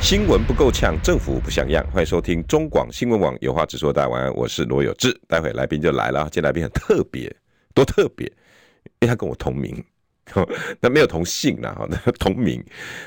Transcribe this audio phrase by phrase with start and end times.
[0.00, 1.86] 新闻不够呛，政府不像样。
[1.92, 3.92] 欢迎收听中广新闻网有话直说。
[3.92, 5.16] 大家晚安，我是罗有志。
[5.28, 7.32] 待会来宾就来了，今天来宾很特别，
[7.74, 9.84] 多特别，因为他跟我同名，
[10.80, 11.86] 但没有同姓啦，哈，
[12.18, 12.64] 同名，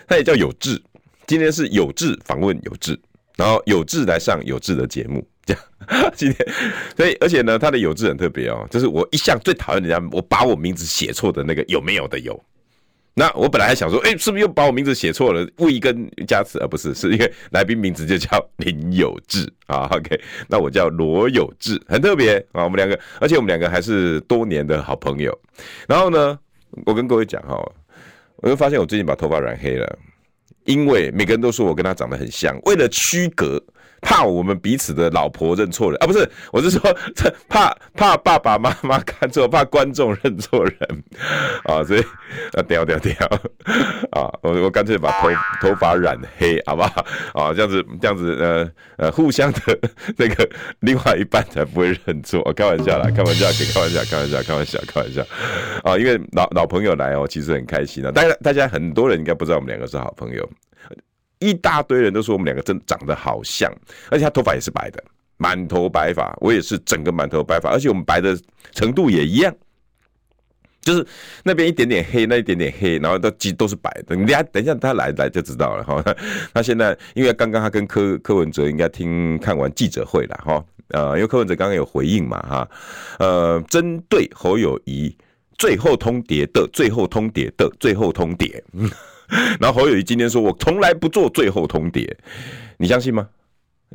[0.07, 0.81] 他也叫有志。
[1.25, 2.97] 今天是有志访问有志，
[3.35, 6.11] 然后有志来上有志的节目，这样。
[6.16, 6.47] 今天，
[6.95, 12.41] 所以而且呢，他的有志很特别哦，就是我一向最讨厌人家我把我名字写错的那个有没有的有。
[13.16, 15.48] 那我本来还想说，哎、是不是又把我名字写错了？
[15.59, 19.88] 误一根加词，而不是，是因为来宾名字就叫林有志啊。
[19.94, 22.63] OK，那我叫罗有志，很特别啊。
[22.63, 25.38] 我们两个，而且我们两个还是多年的好朋友。
[25.88, 26.39] 然后呢，
[26.86, 27.55] 我跟各位讲哈，
[28.38, 30.00] 我就发现我最近把头发染黑了，
[30.66, 33.64] 因为每个人都说我跟他长得很像，为了区隔。
[34.03, 36.05] 怕我们彼此的老婆认错人啊？
[36.05, 36.81] 不是，我是说，
[37.47, 41.03] 怕怕爸爸妈妈看错，怕观众认错人
[41.63, 42.01] 啊，所以
[42.53, 43.13] 啊，掉掉掉
[44.11, 45.29] 啊，我我干脆把头
[45.61, 47.05] 头发染黑，好不好？
[47.33, 49.79] 啊，这样子这样子，呃呃，互相的
[50.17, 50.47] 那个
[50.81, 52.43] 另外一半才不会认错。
[52.53, 55.25] 开玩笑啦，开玩笑，开玩笑，开玩笑，开玩笑，开玩笑
[55.83, 55.97] 啊！
[55.97, 58.11] 因为老老朋友来哦，其实很开心的。
[58.11, 60.49] 大家大家很多人应该不知道我们两个是好朋友。
[61.44, 63.72] 一大堆人都说我们两个真长得好像，
[64.09, 65.03] 而且他头发也是白的，
[65.38, 68.38] 满头白发，我也是整个满头白发，而且我们白的
[68.72, 69.53] 程度也一样，
[70.81, 71.05] 就是
[71.44, 74.16] 那边一点点黑，那一点点黑，然后都其实都是白的。
[74.16, 76.03] 你等一下他来来就知道了哈。
[76.53, 82.69] 他现在因为刚刚他跟柯柯文哲应该听看完记者会了哈，呃，因为柯文哲刚刚有回应嘛哈，
[83.19, 85.16] 呃，针对侯友宜
[85.58, 88.61] 最后通牒的最后通牒的最后通牒。
[89.60, 92.08] 然后侯友宜今天说：“我从来不做最后通牒，
[92.78, 93.28] 你相信吗？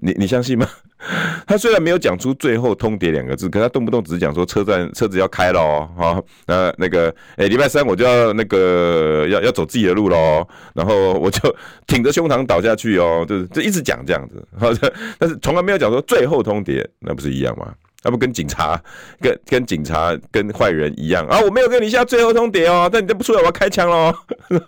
[0.00, 0.68] 你你相信吗？
[1.46, 11.54] 他虽然没有讲出最后通牒两个字，可他动不动只是讲说车站车子要开了哦，好，那那个诶，礼拜三我就要那个要要走自己的路喽，然后我就
[11.86, 14.68] 挺着胸膛倒下去哦，就是就一直讲这样子，好，
[15.18, 18.80] 但是从来没有讲说最后通牒，那不是一样吗？”他不跟警察、
[19.20, 21.40] 跟跟警察、跟坏人一样啊！
[21.40, 24.14] 我没有跟你下最后通牒哦，但你再不出来，我要开枪喽！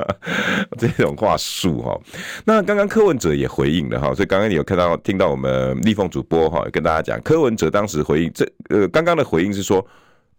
[0.76, 1.96] 这种话术哈。
[2.44, 9.84] 那刚刚柯文哲也回应了哈，所以刚刚你有看到、听到我们立凤主播哈，跟大家讲，柯文哲当时回应这呃，刚刚的回应是说，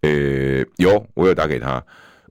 [0.02, 0.10] 呃，
[0.76, 1.82] 有我有打给他，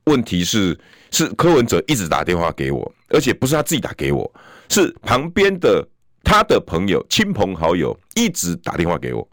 [0.05, 0.79] 问题是
[1.11, 4.31] 是柯文哲一直打电话给我，而且不是他自己打给我，
[4.69, 5.83] 是旁边的
[6.23, 9.27] 他的朋友、亲朋好友一直打电话给我。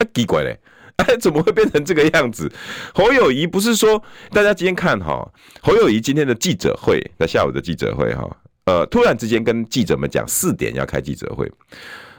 [0.00, 0.58] 啊，奇怪嘞！
[1.00, 2.50] 哎，怎么会变成这个样子？
[2.92, 4.02] 侯友谊不是说
[4.32, 5.26] 大家今天看哈，
[5.62, 11.50] 侯友谊今天的记者会，在下午的记者会哈，呃，突然之间跟记者们讲四点要开记者会，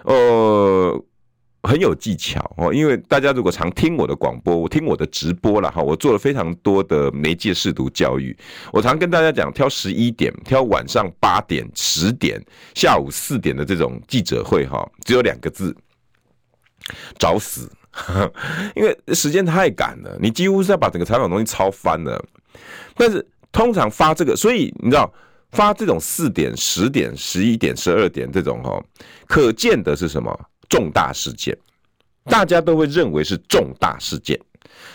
[0.04, 1.00] 呃，
[1.62, 2.74] 很有技巧哦。
[2.74, 8.36] 因为大家如果常听我的广播，我听我的直播了哈，我做了非常多的媒介识读教育。
[8.74, 12.44] 我常跟大家讲，挑十一点、挑晚上八点、十点、
[12.74, 15.76] 下午四点的这种记者会哈，只有两个字。
[17.18, 17.72] 找死，
[18.76, 22.24] 因为时间太赶了，你几乎是要把整个采访东西抄翻了。
[22.96, 25.12] 但是通常发这个，所以你知道
[25.52, 28.82] 发这种四点、十点、十一点、十二点这种哈，
[29.28, 30.38] 可见的是什么？
[30.70, 31.58] 重大事件，
[32.24, 34.40] 大家都会认为是重大事件。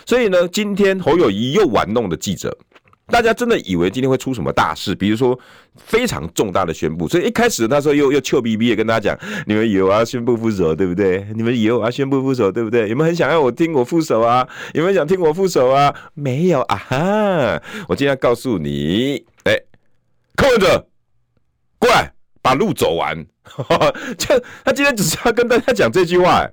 [0.07, 2.57] 所以呢，今天侯友谊又玩弄的记者。
[3.07, 5.37] 大家真的以为今天会出什么大事，比如说
[5.77, 11.25] 非常重大的宣布，所以一开始那时候又又臭逼逼的跟大家讲，你们以为我要宣布副手对不对？
[11.33, 12.89] 你们以为我要宣布副手对不对？
[12.89, 14.47] 有没有很想要我听我副手啊？
[14.73, 15.93] 有没有想听我副手啊？
[16.13, 17.61] 没有啊哈！
[17.87, 19.65] 我今天要告诉你，哎、欸，
[20.35, 20.87] 柯文哲
[21.79, 23.25] 过来把路走完，
[24.17, 26.45] 就他今天只是要跟大家讲这句话，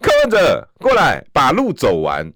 [0.00, 2.32] 柯文哲过来把路走完，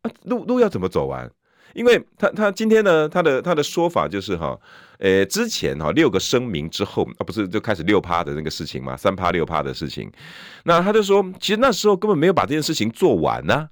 [0.00, 1.30] 啊、路路要怎么走完？
[1.74, 4.58] 因为他他今天呢，他的他的说法就是哈，
[4.98, 10.10] 呃，之前哈六个声明之后啊，不是就开始六趴的那个事情嘛，三趴六趴的事情，
[10.64, 13.70] 那他就说，其实那时候根本没有把这件事情做完呢、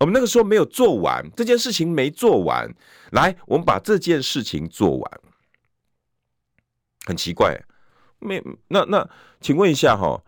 [0.00, 2.74] 我们那个时候没有做完，这件事情没做完，
[3.12, 5.20] 来，我们把这件事情做完，
[7.06, 7.58] 很奇怪，
[8.18, 9.08] 没那那，
[9.40, 10.22] 请问一下哈。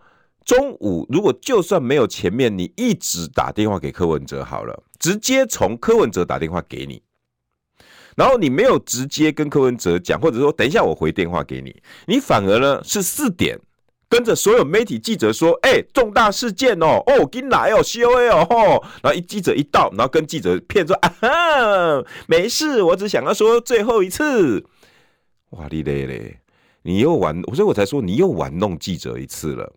[0.47, 7.03] 中午如果就算没有前面，你一直打电话给柯文哲好了，直接从柯文哲打电话给你，
[8.15, 11.75] 然后你没有直接跟柯文哲讲，或者说等一下我回电话给你，
[12.07, 13.59] 你反而呢是四点
[14.09, 24.65] 跟着所有媒体记者说：“哎、重大事件哦，哦，跟来哦，C O A 哦，”然后一记者一到，然后跟记者骗说：“啊哈，没事，我只想要说最后一次。”
[25.51, 26.39] 哇哩嘞嘞，
[26.83, 29.73] 你又玩，所以我才说你又玩弄记者一次了。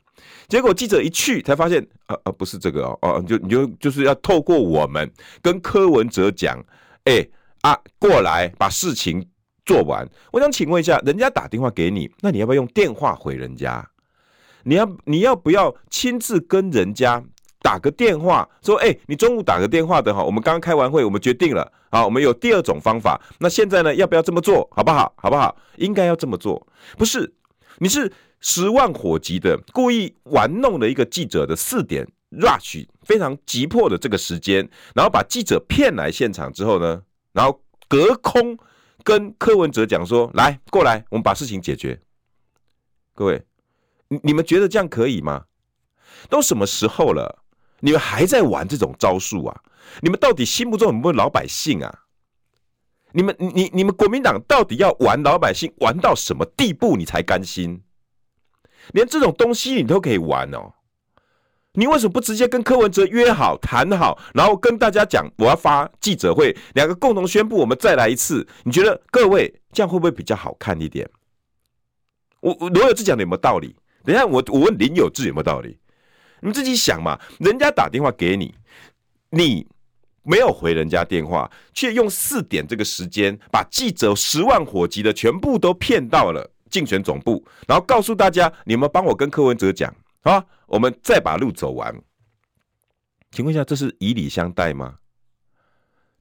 [0.48, 5.10] 结果记者一去，才发现，啊啊，不是这个哦，哦，就你就就是要透过我们
[5.42, 6.58] 跟柯文哲讲，
[7.06, 7.26] 哎、
[7.62, 9.26] 啊，过来把事情
[9.66, 10.08] 做完。
[10.32, 13.88] 我想请问一下，人家打电话给你，那你要不要用电话回人家？
[14.64, 17.24] 你要你要不要亲自跟人家
[17.62, 23.20] 打个电话说，哎、你中午打个电话的哈，我们刚刚开完会，我们决定了，好，我们有第二种方法。
[23.40, 25.14] 那现在呢，要不要这么做，好不好？
[25.16, 25.56] 好不好？
[25.78, 26.66] 应该要这么做，
[26.98, 27.34] 不是？
[27.80, 37.02] 你是十万火急的，故意玩弄了一个记者的四点 rush 非常急迫的这个时间，然后把记者骗来现场之后呢，
[37.34, 38.58] 然后隔空
[39.04, 42.00] 跟柯文哲讲说，来过来，我们把事情解决，
[43.14, 43.44] 各位。
[44.12, 45.46] 你你们觉得这样可以吗？
[46.30, 47.44] 都什么时候了，
[47.80, 49.62] 你们还在玩这种招数啊？
[50.02, 52.00] 你们到底心目中有没有老百姓啊？
[53.12, 57.82] 你们你你们国民党到底要玩老百姓玩到什么地步，你才甘心？
[58.94, 60.74] 连这种东西你都可以玩哦？
[61.74, 68.48] 你为什么不直接跟柯文哲约好谈好，然后跟大家讲我要发记者会，两个共同宣布我们再来一次？
[68.64, 71.08] 你觉得各位这样会不会比较好看一点？
[72.42, 73.76] 我我罗有志讲的有没有道理？
[74.04, 75.78] 等一下，我我问林有志有没有道理？
[76.42, 77.20] 你自己想嘛。
[77.40, 78.56] 人家打电话给你，
[79.30, 79.68] 你
[80.24, 91.96] 没有回人家电话，却用四点这个时间把记者十万火急的全部都骗到了竞选总部，然后告诉大家：你们帮我跟柯文哲讲啊，我们再把路走完。
[93.32, 94.96] 请问一下，这是以礼相待吗？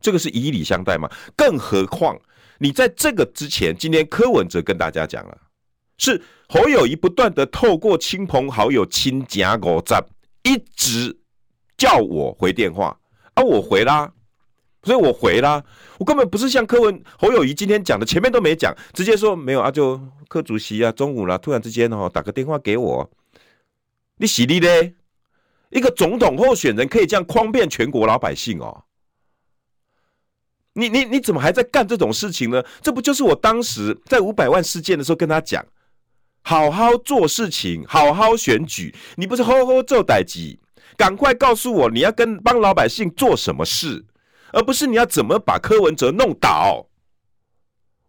[0.00, 1.11] 这个是以礼相待吗？
[1.37, 2.19] 更何况
[2.59, 5.39] 你在这个之前，今天柯文哲跟大家讲了。
[6.00, 10.00] 是侯友宜不断的透过亲朋好友亲家狗站，
[10.45, 11.19] 一直
[11.77, 12.97] 叫我回电话
[13.38, 14.12] 啊，我回啦，
[14.82, 15.62] 所以我回啦，
[15.99, 23.08] 我根本不是像柯文侯友宜今天讲的，前面都没讲，直接说没有啊，就柯主席啊，中午啦，突然之间哦，打个电话给我，
[24.17, 24.94] 你喜力嘞？
[25.70, 28.82] 一个总统候选人可以这样诓骗全国老百姓哦？
[30.73, 32.61] 你你你怎么还在干这种事情呢？
[32.82, 35.64] 这不就是我当时在五百万事件的时候跟他讲？
[36.43, 38.93] 好好做事情，好好选举。
[39.17, 40.58] 你不是好好做代志，
[40.96, 44.05] 赶快告诉我你要跟帮老百姓做什么事，
[44.52, 46.87] 而不是你要怎么把柯文哲弄倒。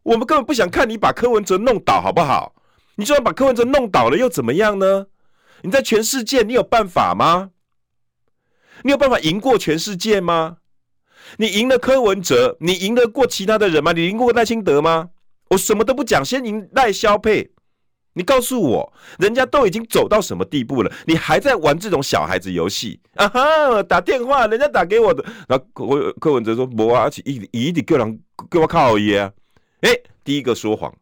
[0.03, 2.55] 我们根本不想看你把柯文哲弄倒，好不好？
[2.95, 5.07] 你就算把柯文哲弄倒了又怎么样呢？
[5.61, 7.51] 你在全世界你有办法吗？
[8.83, 10.57] 你有办法赢过全世界吗？
[11.37, 13.91] 你赢了柯文哲，你赢得过其他的人吗？
[13.91, 15.09] 你赢过赖清德吗？
[15.49, 17.51] 我什么都不讲，先赢赖萧配。
[18.13, 23.27] 你告诉我，人家都已经走到什么地步了，你还在玩这种小孩子游戏啊？
[23.29, 28.19] 哈，打电话，人家打给我的，然后柯柯文哲说不啊，而且一一定叫人
[28.49, 29.31] 给我靠爷啊！
[29.81, 30.93] 哎，第一个说谎，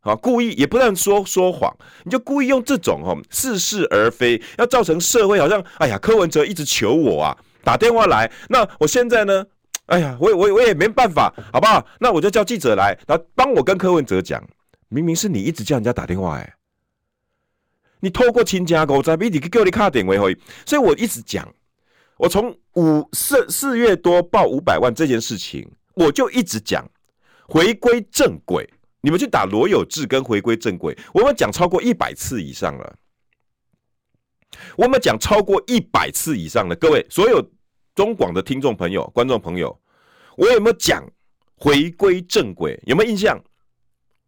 [0.00, 9.44] 好，故意也不但说说谎，你就故意用这种哦似是而非，要造成社会好像哎呀，柯文哲一直求我啊，打电话来，那我现在呢？
[9.86, 11.84] 哎呀，我我我也没办法，好不好？
[11.98, 14.42] 那我就叫记者来，然后帮我跟柯文哲讲。
[14.88, 16.54] 明明是你一直叫人家打电话哎，
[18.00, 21.52] 你透过亲家狗在媒体给你卡点为会，所以我一直讲，
[22.16, 26.88] 我从五四四月多报五百万这件事情，我就一直讲
[27.46, 28.68] 回归正轨。
[29.00, 32.96] 你们去打罗有志跟回归正轨，我们讲超过一百次以上了，
[34.76, 36.74] 我们讲超过一百次以上了。
[36.74, 37.40] 各位所有
[37.94, 39.80] 中广的听众朋友、观众朋友，
[40.36, 41.04] 我有没有讲
[41.56, 42.80] 回归正轨？
[42.86, 43.40] 有没有印象？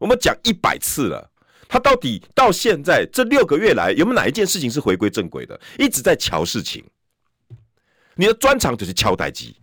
[0.00, 1.30] 我们讲一百次了，
[1.69, 5.61] 他到底到现在这六个月来有没有哪一件事情是回归正轨的？
[5.78, 6.83] 一直在乔事情。
[8.14, 9.54] 你的专长就是乔代志。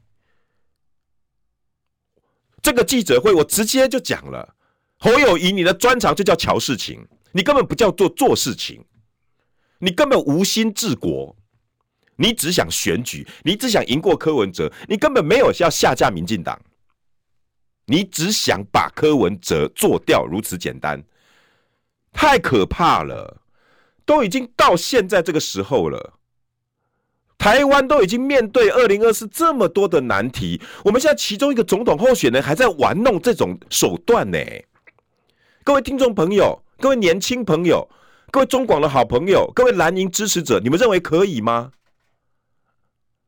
[2.61, 4.55] 这个记者会我直接就讲了，
[4.99, 8.85] 侯友宜，你的专长就叫乔事情，你根本不叫做做事情，
[9.79, 11.35] 你根本无心治国，
[12.15, 16.59] 你只想选举，你只想赢过柯文哲，你根本没有要下架民进党。
[17.89, 21.01] 你只想把柯文哲做掉，如此简单，
[22.11, 23.41] 太可怕了！
[24.05, 26.13] 都已经到现在这个时候了，
[27.37, 34.37] 台湾都已经面对二零二四这么多的难题，我们现在其中一个总统候选人还在玩弄这种手段呢。
[35.63, 37.89] 各位听众朋友，各位年轻朋友，
[38.31, 41.71] 各位中广的好朋友，各位蓝营支持者，你们认为可以吗？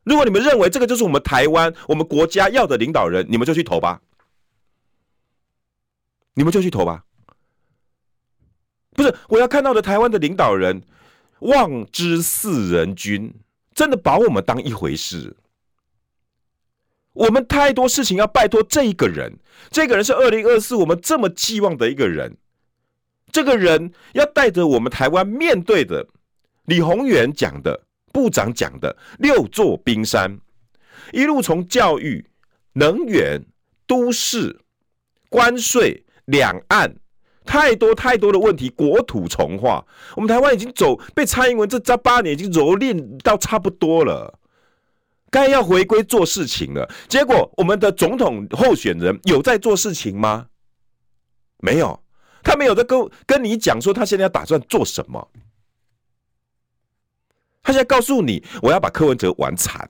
[0.04, 4.02] 如果你们认为这个就是我们台湾、我们国家要的领导人，你们就去投吧。
[6.40, 7.04] 你们就去投吧。
[8.92, 10.82] 不是，我要看到的台湾的领导人，
[11.40, 13.34] 望之四人君，
[13.76, 15.36] 真的把我们当一回事。
[17.12, 19.38] 我们太多事情要拜托这一个人，
[19.70, 22.38] 这个人是二零二四我们这么寄望的一个人。
[23.34, 26.08] 这个人要带着我们台湾面对的
[26.64, 30.40] 李宏源讲的部长讲的六座冰山，
[31.12, 32.26] 一路从教育、
[32.72, 33.46] 能源、
[33.86, 34.62] 都市、
[35.28, 36.96] 关税、两岸，
[37.46, 44.40] 太多太多的问题，国土重划，我们台湾已经走被蔡英文这这八年已经蹂躏到差不多了，
[45.30, 46.90] 该要回归做事情了。
[47.08, 50.48] 结果我们的总统候选人有在做事情吗？
[51.60, 52.02] 没有。
[52.42, 55.30] 他没有在跟跟你讲说他现在要打算做什么，
[57.62, 59.90] 他现在告诉你，我要把柯文哲玩惨。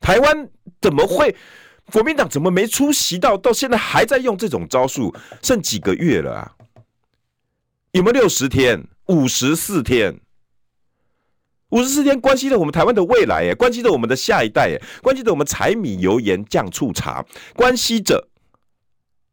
[0.00, 1.36] 台湾怎么会？
[1.92, 5.14] 国民党怎么没出席到到现在还在用这种招数？
[5.42, 6.52] 剩几个月了啊？
[7.92, 8.86] 有没有六十天？
[9.06, 10.18] 五十四天？
[11.70, 17.24] 五十四天关系着我们台湾的未来，哎，关系着我们的下一代，哎，关系着我们柴米油盐酱醋茶，
[17.54, 18.28] 关系着。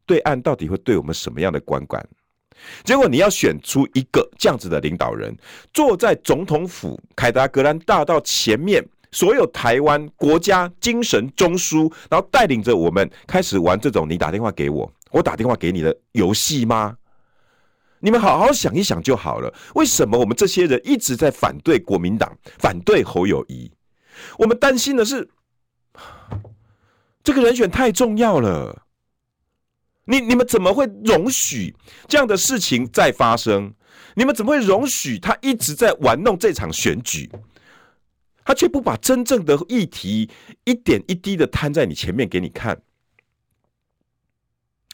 [0.04, 2.06] 对岸到底会对我们什么样的观感？
[2.84, 5.34] 结果你要选出一个这样子的领导人，
[5.72, 16.96] 坐在总统府凯达格兰大道前面，所有台湾国家精神中枢，然后带领着我们开始玩这种你打电话给我，我打电话给你的游戏吗？
[18.00, 19.54] 你们好好想一想就好了。
[19.76, 23.70] 为什么我们这些人一直在反对国民党，反对侯友谊？
[24.38, 25.28] 我们担心的是，
[27.22, 28.82] 这个人选太重要了。
[30.06, 31.76] 你你们怎么会容许
[32.08, 33.72] 这样的事情再发生？
[34.16, 37.30] 你们怎么会容许他一直在玩弄这场选举？
[38.44, 40.30] 他却不把真正的议题
[40.64, 42.80] 一点一滴的摊在你前面给你看。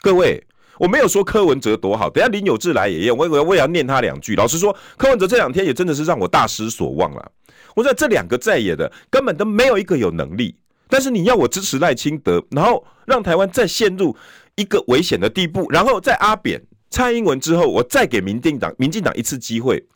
[0.00, 0.46] 各位，
[0.78, 4.36] 我没有说柯文哲多好，等下林有志来也要，我我我也要念他两句。
[4.36, 7.32] 老实说，柯文哲这两天也真的是让我大失所望了。
[7.74, 10.56] 我在这两个在野的根本都没有一个有能力，
[10.88, 14.16] 但是你要我支持赖清德，然后让台湾再陷入。
[14.58, 19.86] 一个危险的地步，然后在阿扁、蔡英文之后，我再给民进党、民进党一次机会。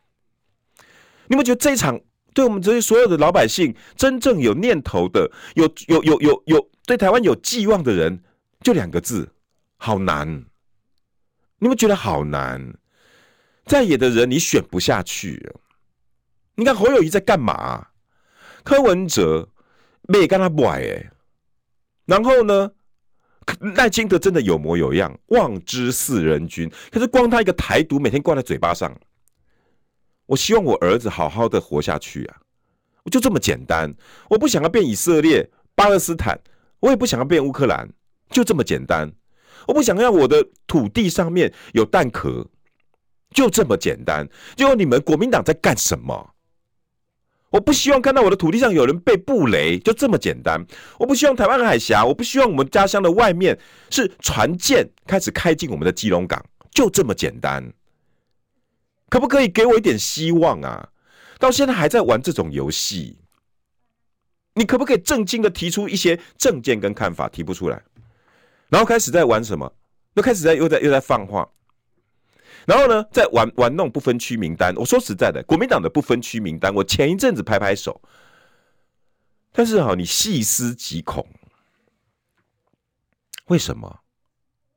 [1.27, 1.99] 你们觉得这一场
[2.35, 8.23] 对我们这些所有的老百姓真正有念头的、有有有有有对台湾有寄望的人，
[8.61, 9.29] 就两个字，
[9.77, 10.45] 好难。
[11.59, 12.75] 你们觉得好难？
[13.67, 15.53] 在野的人你选不下去。
[16.57, 17.89] 你看侯友宜在干嘛？
[18.65, 19.49] 柯文哲
[20.09, 21.11] 没跟他买哎，
[22.07, 22.71] 然后呢？
[23.75, 26.71] 赖清德真的有模有样，望之四人君。
[26.93, 28.97] 可是光他一个台独，每天挂在嘴巴上。
[30.33, 32.37] 我希望我儿子好好的活下去啊！
[33.05, 33.95] 我就这么简单。
[34.31, 36.41] 我不想要变以色列、巴勒斯坦，
[36.81, 37.87] 我也不想要变乌克兰，
[38.31, 39.13] 就这么简单。
[39.67, 42.49] 我不想要我的土地上面有弹壳，
[43.35, 44.27] 就这么简单。
[44.57, 46.31] 就你们国民党在干什么？
[47.51, 50.65] 我不希望看到我的土地上有人被布雷，就这么简单。
[50.99, 53.59] 我不希望台湾海峡，我不希望我们家乡的外面
[53.91, 57.71] 是船舰开始开进我们的基隆港，就这么简单。
[59.13, 60.89] 可不可以给我一点希望啊？
[61.39, 63.19] 到现在还在玩这种游戏，
[64.55, 67.29] 你可不可以正经的提出一些政见跟看法？
[67.29, 67.83] 提不出来，
[68.71, 69.71] 然后开始在玩什么？
[70.15, 71.47] 又开始在又在又在放话。
[72.65, 74.75] 然后呢，在玩玩弄不分区名单。
[74.77, 78.01] 我说实在的，国民党的不分区名单，我前一阵子拍拍手。
[79.53, 81.29] 但是哈，你细思极恐，
[83.49, 84.01] 为什么？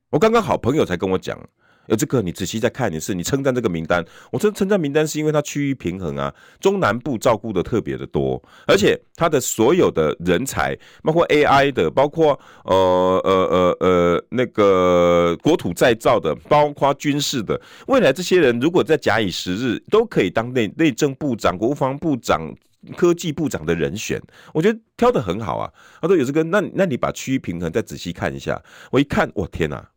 [0.10, 1.40] 我刚刚好朋友才跟我讲。
[1.88, 3.14] 有这个，你仔细再看一次。
[3.14, 22.54] 你称赞这个名单，我称称赞名单是因为它区域平衡啊，中南部照顾的特别的多，而且它的所有的人才，包括 AI 的，包括呃呃呃呃那个国土再造的，包括军事的，未来这些人如果再假以时日，都可以当内内政部长、国防部长、
[22.98, 24.22] 科技部长的人选。
[24.54, 25.72] 我觉得挑得很好啊。
[26.02, 28.62] 他说有这个，那那你把区域平衡再仔细看一下。
[28.92, 29.90] 我一看，我天哪，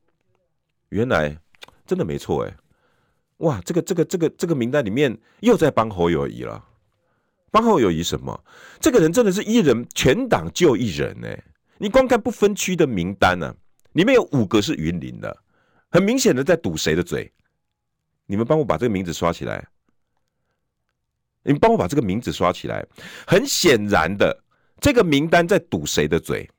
[0.90, 1.38] 原来。
[1.88, 2.54] 真的没错哎，
[3.38, 6.62] 哇，这个这个这个这个名单里面又在帮侯友谊了，
[7.50, 8.38] 帮侯友谊什么？
[8.78, 11.44] 这个人真的是一人全党就一人哎，
[11.78, 13.56] 你光看不分区的名单呢、
[13.92, 15.34] 里面有五个是云林的，
[15.88, 17.32] 很明显的在堵谁的嘴？
[18.26, 19.66] 你们帮我把这个名字刷起来，
[21.42, 22.86] 你们帮我把这个名字刷起来，
[23.26, 24.44] 很显然的，
[24.78, 26.50] 这个名单在堵谁的嘴？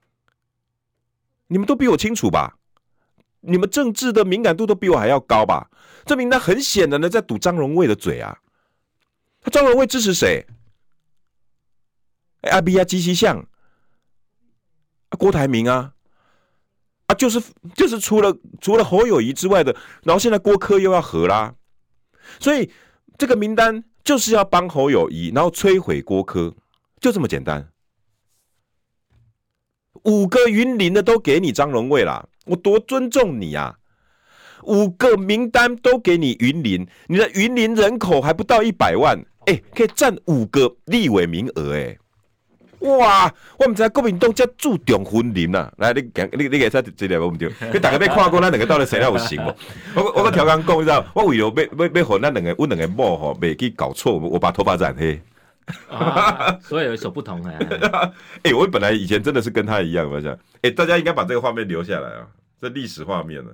[1.45, 2.57] 你们都比我清楚吧？
[3.41, 5.69] 你们政治的敏感度都比我还要高吧？
[6.05, 8.39] 这名单很显然的在堵张荣味的嘴啊！
[9.41, 10.45] 他张荣味支持谁？
[12.41, 13.45] 阿 B 啊，基西向，
[15.17, 15.93] 郭台铭啊，
[17.07, 17.41] 啊，就是
[17.75, 21.53] 就是除了除了侯友谊之外的，然后现在郭柯又要合啦，
[22.39, 22.71] 所以
[23.17, 26.55] 这个名单就是要帮侯友谊，然后摧毁郭柯，
[26.99, 27.71] 就这么简单。
[30.03, 33.75] 五个云林的都给你张荣味啦，我多尊重你啊！
[34.63, 41.97] 五个名单都给你云林，你的云林人口还不到一百万，哎、欸，可以占五个立委名额，哎，
[42.79, 43.33] 哇！
[43.57, 49.55] 我们在国民党叫注重云林呐，来，你讲，你你给他这两个我们就，你大概被看过，咱两个到底谁要有行不？
[50.01, 55.21] 我我我调刚讲，你知道，我为了要要要和咱两个，我两个某吼，别去搞错，我把头发染黑。
[55.87, 57.55] 啊，所以有所不同哎。
[57.61, 58.11] 哎、
[58.43, 62.27] 欸， 我本来以前真的是跟他一样，我想，哎、欸，大家应该把这个画面留下来啊，
[62.61, 63.51] 这历史画面了，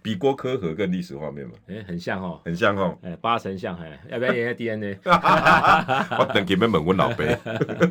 [0.00, 1.52] 比郭科和更历史画面嘛。
[1.66, 4.98] 哎、欸，很像哦，很像哦，哎、欸，八成像哎，要不要验下 DNA？
[5.04, 7.36] 我等给你们问问老贝。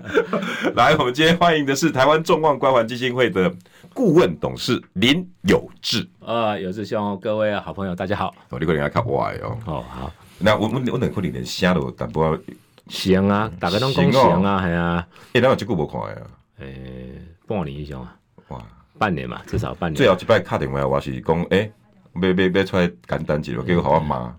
[0.75, 3.53] 来，我们今天欢迎的是台湾众望关怀基金会的
[3.93, 6.07] 顾问董事林有志。
[6.19, 8.33] 啊，有志兄，各位好朋友，大家好。
[8.49, 9.57] 哦，你可能要看歪哦。
[9.65, 10.13] 哦，好。
[10.39, 12.37] 那我我我等可能连声都淡薄。
[12.87, 15.07] 行啊，大家拢讲行啊，系啊。
[15.33, 16.21] 诶，那我这个无看呀。
[16.59, 18.15] 诶，半年以上啊。
[18.49, 18.61] 哇，
[19.03, 19.97] 半年嘛，至少半年。
[19.97, 21.69] 最后一摆打电话，我是讲，诶，
[22.21, 24.33] 要要要出来简单一落，结果好我骂，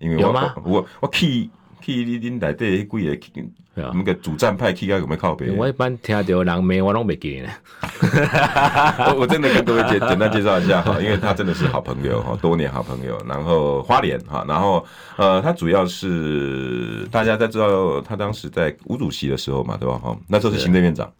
[0.00, 1.48] 因为我我我去
[1.80, 3.30] 去你恁内底迄几
[3.76, 5.56] 个，那个主战派去甲有没靠边？
[5.56, 7.48] 我一般听到人骂我拢袂记呢。
[9.06, 13.16] 我我真的跟各位简简单介绍一下哈，因为他真的是好朋友哈，多年好朋友。
[13.28, 14.84] 然后花莲哈，然后
[15.16, 19.96] 呃，他主要是大家在知道他当时在吴主席的时候嘛，对吧？
[19.98, 21.10] 哈，那时候是行政院长，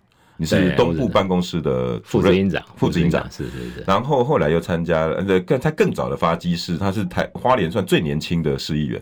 [0.43, 3.85] 你是东部办公室的副执行长，副执行长是是是。
[3.87, 9.01] 然后后来又参加了，呃，更他更早的发迹是，他是台花莲算最年轻的市议员。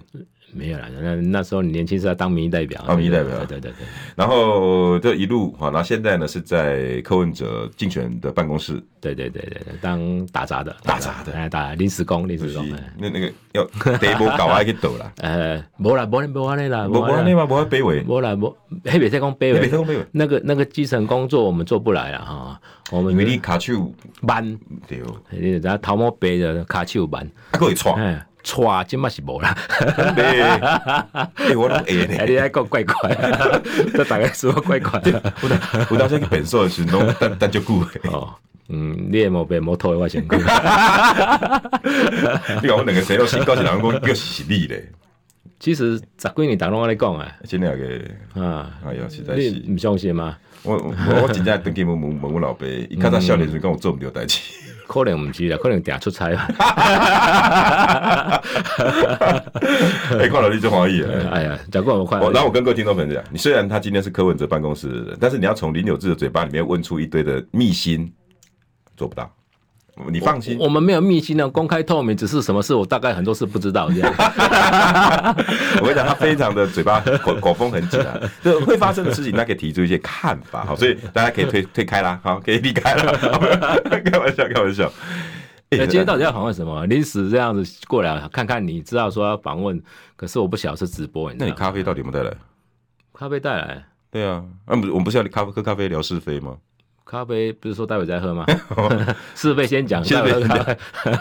[0.52, 3.87] 没有啦，那那时候你年轻是要当民意代表，当民意代表，对对对对。
[4.16, 12.66] 然后这一路啊，然后现在呢是在柯文哲竞选的办公室，对对对对，当打杂的，打杂的，哎，打临时工，临时工。
[12.99, 13.64] 那那个要
[13.99, 20.07] 第一波搞还去抖啦， 呃，没啦，没没没啦，没没嘛，没卑微，没啦，没，黑北特工卑微，黑北特工卑微。
[20.12, 23.92] 那个那个基层工作我们做不来了哈，我们因为你卡手
[24.27, 25.01] 班，对，
[25.61, 27.96] 然后头毛白的卡手班，还可以错。
[28.42, 29.57] 错，真嘛是无啦。
[31.57, 32.24] 我拢会咧。
[32.26, 33.14] 你还讲怪怪，
[33.94, 35.00] 这大概说怪怪。
[35.42, 35.59] 我当
[35.90, 37.74] 我当时去变瘦的时候， 等等就久。
[38.11, 38.33] 哦，
[38.68, 40.37] 嗯，你也冇变冇拖我先久。
[42.62, 44.90] 你讲我两个谁高兴，两个讲又是你嘞。
[45.59, 47.31] 其实十几年当拢安尼讲啊。
[47.46, 47.85] 真的个
[48.42, 49.50] 啊，哎呀，实在是。
[49.50, 50.37] 你唔相信吗？
[50.62, 54.40] 我我真正登记问问问我老爸，伊较早少年时讲我做唔到代志。
[54.90, 56.48] 可能唔知啦，可能定出差吧。
[60.18, 61.31] 哎，看到你就欢喜了。
[61.31, 62.18] 哎呀，讲过我快。
[62.18, 68.12] 然后我跟各位听众朋友讲，你虽然他今天是柯文哲办公室的人，但是你要从林有志的嘴巴里面问出一堆的秘辛，
[68.96, 69.33] 做不到。
[70.11, 74.13] 你放心，我，我们没有秘辛的，公开透明，只是什么事我大概很多事不知道这样。
[75.81, 83.13] 我跟你讲，他非常的嘴巴口 口风很紧啊，就会发生的事情，他可以提出一些看法，好，所以大家可以推推开啦，好，可以离开了。
[84.11, 84.91] 开玩笑，开玩笑。
[85.73, 86.85] 那、欸、今天到底要访问什么？
[86.87, 89.81] 临时这样子过来看看，你知道说要访问，
[90.17, 91.33] 可是我不晓得是直播。
[91.39, 92.37] 那你咖啡到底有没有带来？
[93.15, 93.85] 咖啡带来。
[94.11, 96.57] 对啊，那不我们不是要咖啡喝咖啡聊是非吗？
[97.11, 98.46] 咖啡不是说待会再喝吗？
[99.35, 100.59] 是非先讲，先讲。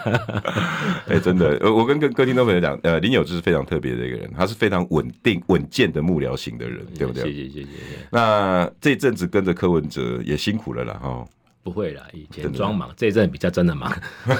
[1.10, 7.24] 哎，真的，我跟各各听众朋友讲，呃，林友志是非常特别的一个人，他是非常稳定、稳健的幕僚型的人，对不对？
[7.24, 7.68] 谢谢谢谢。
[8.08, 11.26] 那这阵子跟着柯文哲也辛苦了啦，哈。
[11.64, 13.92] 不会啦，以前装忙，这阵比较真的忙。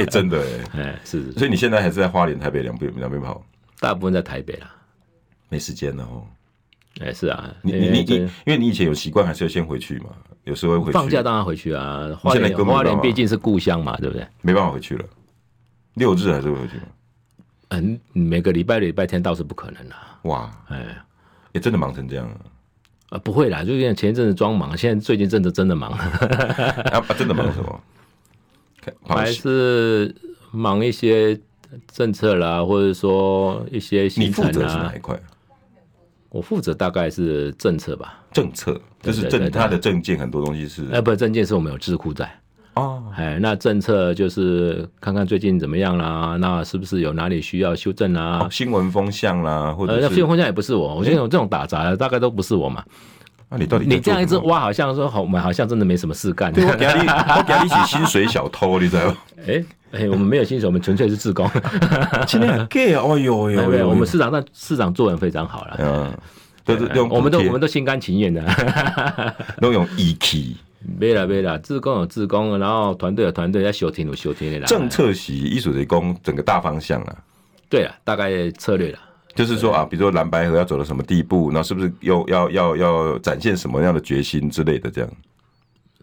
[0.00, 0.40] 哎，真的
[0.72, 1.30] 哎，哎，是。
[1.32, 3.44] 所以你现在还是在花莲、台北两边两边跑？
[3.80, 4.74] 大部分在台北啦，
[5.50, 6.24] 没时间了哦。
[7.00, 10.06] 哎，是啊，你你你，因为你以前有习惯，还是要先回去嘛。
[10.44, 10.92] 有时候会回去。
[10.92, 12.08] 放假当然回去啊。
[12.18, 14.26] 花莲花莲毕竟是故乡嘛，对不对？
[14.42, 15.04] 没办法回去了。
[15.94, 16.82] 六日还是会回去吗？
[17.68, 20.18] 嗯，每个礼拜礼拜天倒是不可能啦。
[20.22, 20.86] 哇，哎，
[21.52, 22.36] 也真的忙成这样啊？
[23.10, 25.90] 啊，不会啦，就像前一阵子装忙，现在最近真的真的忙。
[26.92, 27.80] 啊，真的忙什么？
[29.08, 30.14] 还是
[30.52, 31.38] 忙一些
[31.88, 34.08] 政策啦，或者说一些。
[34.16, 35.20] 你负责是哪一块？
[36.36, 42.30] 我负责大概是政策吧，政策就是政，他的政见很多东西是，哎，不是政见是我们有智库在
[42.74, 48.40] 哦，哎，那政策就是看看最近怎么样啦，那是不是有哪里需要修正啦？
[48.42, 52.84] 哦、新闻风向啦，或者是、呃、新闻风向也不是我，我觉得这种打杂的大概都不是我嘛。
[53.48, 56.52] 那、啊、你到底你这样一直挖，好像说好，我们好像真的没什么事干。
[56.52, 59.16] 我给你，我给你起薪水小偷，你知道吗？
[59.46, 61.48] 哎哎、我们没有薪水，我们纯粹是自工。
[62.26, 65.76] 今天很 gay 哦呦呦，呦，我们市长那市长做人非常好了。
[65.78, 66.12] 嗯，
[66.64, 68.42] 都是用，我们都我们都心甘情愿的，
[69.62, 70.56] 都用义气。
[70.98, 74.66] 没了没了，志工有自工，然后团队有团队，要修听有修听的啦。
[74.66, 77.16] 政策是艺术的工，整个大方向啊。
[77.68, 78.98] 对啊，大概策略了。
[79.36, 84.90] 就是说啊，比如说蓝白河要走到什么地步，那是不是又要要要展现什么样的决心之类的？
[84.90, 85.10] 这样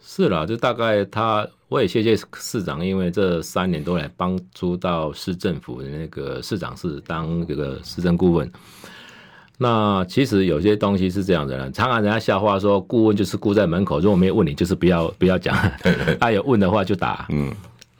[0.01, 8.49] 是啦，就大概他，我也谢谢市长，因为这三年都来帮助到市政府的那个市长是当这个市政顾问。
[9.57, 15.55] 那其实有些东西是这样的，常常人家笑话说，顾问就是顾在门口，如果没有问你，就是不要不要讲，
[16.19, 17.25] 他有问的话就打。
[17.29, 17.51] 嗯。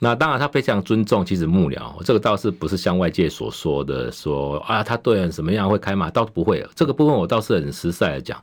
[0.04, 6.62] 那当然，他非常尊重其实幕僚，这个倒是不是像外界所说的说啊，他对人什么样会开骂，倒不会。
[6.74, 8.38] 这个部分我倒是很实在的讲，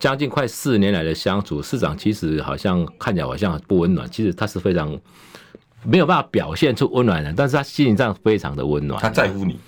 [0.00, 4.98] 将近快四年来的相处，市长其实好像看起来好像不温暖，其实他是非常
[5.84, 9.60] 没有办法表现出温暖的，但是他心灵上非常的温暖，他在乎你。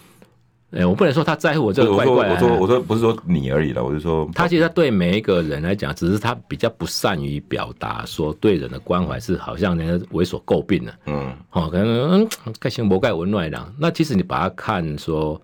[0.72, 2.30] 哎、欸，我不能说他在乎我这个怪怪。
[2.30, 10.94] 我说，我说，我说不是说你而已了，我是说，他其实他对每一个人来讲，只是他比较不善于表达，说对人的关怀是好像人家为所诟病的。
[11.04, 12.26] 嗯，哦，可能
[12.58, 13.72] 盖行不盖文暖的。
[13.78, 15.38] 那其实你把他看说，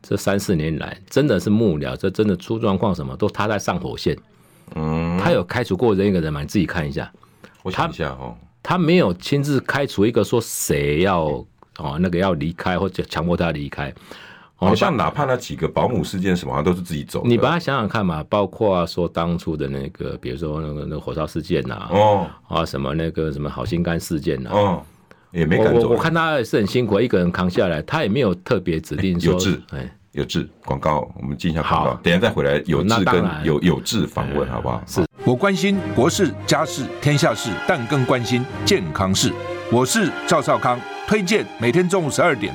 [0.00, 4.16] 这三四年来真的是幕僚，这真的出状况什么都他在上火线。
[4.76, 6.40] 嗯，他有开除过任一个人吗？
[6.40, 7.12] 你自己看一下。
[7.62, 11.24] 我想一下哦，他没有亲自开除一个说谁要
[11.76, 13.92] 哦那个要离开或者强迫他离开。
[14.68, 17.22] 好像哪怕那几个保姆事件什么，像都是自己走。
[17.24, 24.82] 你把它想想看嘛，包括说当初的那个，比如说那个那个火烧事件呐，哦，啊什么那个什么好心肝事件呐，哦，
[25.30, 25.88] 也没敢走。
[25.88, 29.32] 我我看他也是很辛苦，一个人扛下来，他也没有特别指定说。
[29.32, 30.48] 有志，哎，有志。
[30.64, 32.62] 广告，我们进一下广告，等下再回来。
[32.66, 34.82] 有志跟有有志访问，好不好？
[34.86, 39.32] 是我关心国事、家事、天下事，但更关心健康事。
[39.72, 42.54] 我是赵少康，推荐每天中午十二点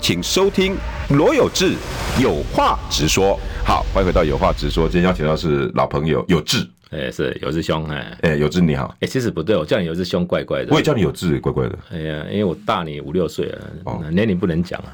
[0.00, 0.74] 请收听
[1.10, 1.74] 罗有志
[2.20, 3.38] 有话直说。
[3.64, 4.88] 好，欢迎回到有话直说。
[4.88, 8.86] 今天邀请到是老朋友有志，哎、欸，是有志兄，哎，哎，有志你好。
[8.94, 10.68] 哎、欸，其实不对，我叫你有志兄怪怪的。
[10.70, 11.78] 我也叫你有志，怪怪的。
[11.92, 14.88] 哎呀，因为我大你五六岁了，哦、年龄不能讲啊。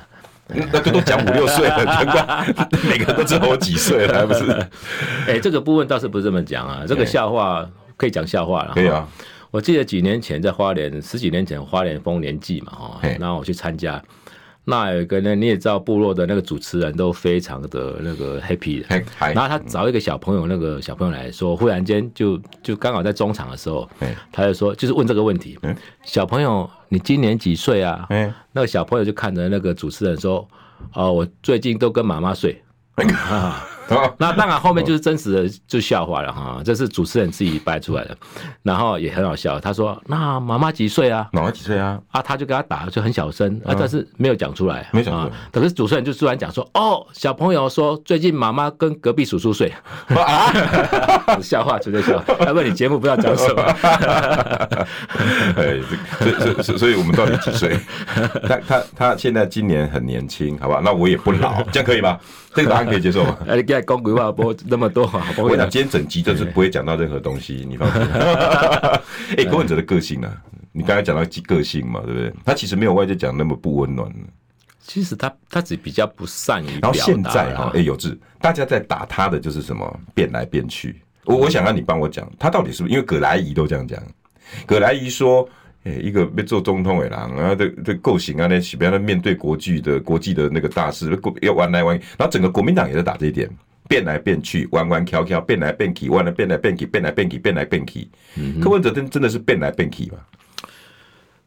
[0.49, 2.55] 那都都讲五六岁了， 难怪
[2.89, 4.51] 每个人都知道我几岁了，还不是？
[5.29, 6.85] 哎、欸，这个部分倒是不是这么讲啊。
[6.87, 7.65] 这个笑话
[7.97, 8.73] 可以讲笑话了。
[8.75, 9.09] 可以啊。
[9.53, 14.03] 我记得几年前在花莲，十几年前花莲丰年祭嘛，哈，然后我去参加。
[14.69, 18.85] 那有一个呢，你也知道，部落的那个主持人都非常的那个 happy，
[19.21, 23.89] 然后他找一个小朋友，那个小朋友来说，忽然间就就刚好在中场的时候，
[24.33, 25.57] 他就说，就是问这个问题，
[26.03, 28.09] 小朋友，你今年几岁啊？
[28.51, 30.47] 那个小朋友就看着那个主持人说，
[30.95, 32.61] 哦，我最近都跟妈妈睡。
[34.19, 36.61] 那当然，后面就是真实的，就笑话了哈。
[36.65, 38.17] 这是主持人自己掰出来的，
[38.63, 39.61] 然后也很好笑。
[39.61, 45.35] 他说：“那妈妈几岁啊？”“妈妈几岁啊？”啊，他就给他打，就很小声啊，但是没有讲出来，没讲出来。
[45.53, 49.73] 可是主持人就突然讲说：“哦，小朋友说最近妈妈跟隔壁叔叔睡。”
[50.17, 50.53] 啊，
[51.41, 52.35] 笑话，绝对笑话。
[52.45, 53.63] 要不然你节目不知道讲什么？
[55.57, 55.79] 哎，
[56.19, 57.79] 所以所以所以我们到底几岁？
[58.49, 60.81] 他他他现在今年很年轻，好吧？
[60.85, 62.19] 那我也不老，这样可以吗？
[62.57, 63.39] 这个答案可以接受吗？
[63.47, 65.05] 哎，你讲讲鬼话不那么多，
[65.37, 68.01] 我跟你讲，今天整集就是不会讲到任何东西，你放心。
[68.11, 69.01] 哎、
[69.37, 70.35] 欸，柯文哲的个性呢、啊？
[70.73, 72.33] 你刚才讲到个性嘛，对不对？
[72.45, 74.11] 他其实没有外界讲那么不温暖。
[74.81, 76.81] 其实他他只比较不善于。
[76.81, 81.03] 然后现在哈，哎、欸，有志，大家在打他的就是什么变来变去。
[81.25, 82.95] 我我想让你帮我讲，他到底是不是？
[82.95, 84.03] 因为葛莱仪都这样讲，
[84.67, 85.49] 葛莱仪说。
[85.87, 93.49] 欸、一个被做总统的人，然后这这构型啊，那比方说面对国际的国际的那个大事，要玩来玩，然后整个国民党也在打这一点，
[93.89, 98.09] 变来变去，弯弯翘翘，变来变去，弯来变来变去，变来变去，变来变去。
[98.35, 100.19] 嗯，柯文哲真真的是变来变去吗？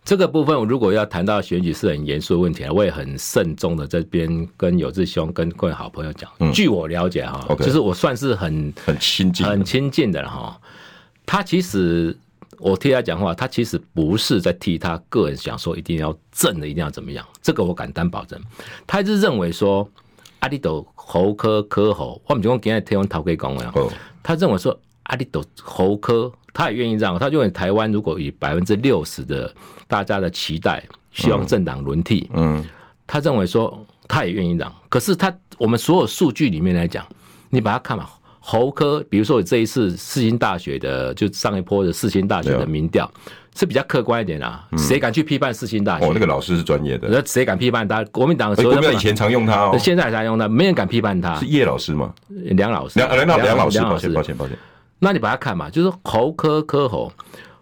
[0.05, 6.31] 这个部分，我如果要谈到选举是很严肃的问题，我也很慎重的这边跟有志兄跟各位好朋友讲。
[6.39, 10.57] 嗯、据我了解哈就是我算是很很亲近、很亲近的哈。
[11.25, 12.15] 他其实。
[12.59, 18.39] 我替他讲话，他其实不是在替他个人想说一定要正的，一定要怎么样，这个我敢担保证。
[18.85, 19.89] 他一直认为说，
[20.39, 23.73] 阿里斗侯科科侯，我们就讲今天台湾头可以讲了。
[24.21, 27.17] 他认为说，阿里斗侯科，他也愿意让。
[27.17, 29.53] 他认为台湾如果以百分之六十的
[29.87, 32.63] 大家的期待，希望政党轮替，嗯，
[33.07, 34.73] 他认为说他也愿意让。
[34.89, 37.05] 可是他我们所有数据里面来讲，
[37.49, 38.09] 你把它看嘛。
[38.49, 43.07] 侯科，比如说这一次四星大学的，就上一波的四星大学的民调
[43.55, 44.67] 是比较客观一点啊。
[44.75, 46.07] 谁敢去批判四星大学？
[46.07, 47.07] 哦，那个老师是专业的。
[47.11, 48.03] 那谁敢批判他？
[48.05, 51.35] 国民党国民党以前常用他哦，现在还常用他，没人敢批判他。
[51.35, 52.11] 是叶老师吗？
[52.29, 54.57] 梁老师，梁梁梁老师，抱歉抱歉抱歉。
[54.97, 57.11] 那你把它看嘛，就是侯科科侯，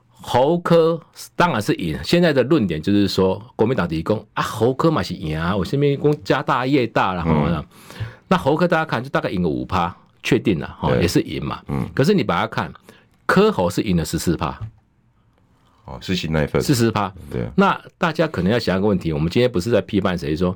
[0.10, 0.98] 侯科
[1.36, 2.00] 当然是赢。
[2.02, 7.30] 现在的论点就是说，国民党提供啊，侯科嘛是赢啊，我身边公家大业大了哈。
[7.30, 7.66] 嗯、
[8.30, 9.94] 那侯科大家看就大概赢个五趴，
[10.28, 11.62] 确定了哈，也是赢嘛。
[11.70, 11.88] 嗯。
[11.96, 12.70] 可是你把它看，
[13.26, 14.60] 柯侯是赢了十四趴。
[15.86, 17.14] 哦，是新那一份四十趴。
[17.32, 17.50] 对。
[17.56, 20.54] 那大家可能要想一个问题，我们今天不是在批判谁说？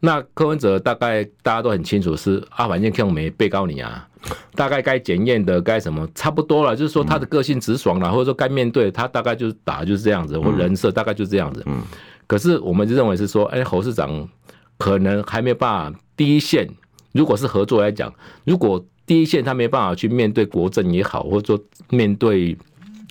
[0.00, 4.06] 那柯文哲大概大家都很清楚是啊，反正看我没被告你啊，
[4.54, 11.62] 大概该检验的该什么差不多了，就是说他的个性直爽了，或者说该面对他大概就是打就是这样子，或人设大概就是这样子。
[11.64, 11.82] 嗯。
[12.26, 14.28] 可是我们就认为是说，哎，侯市长
[14.76, 16.68] 可能还没有办法第一线，
[17.12, 18.12] 如果是合作来讲，
[18.44, 22.56] 如果第一线他没办法去面对国政也好，或者说面对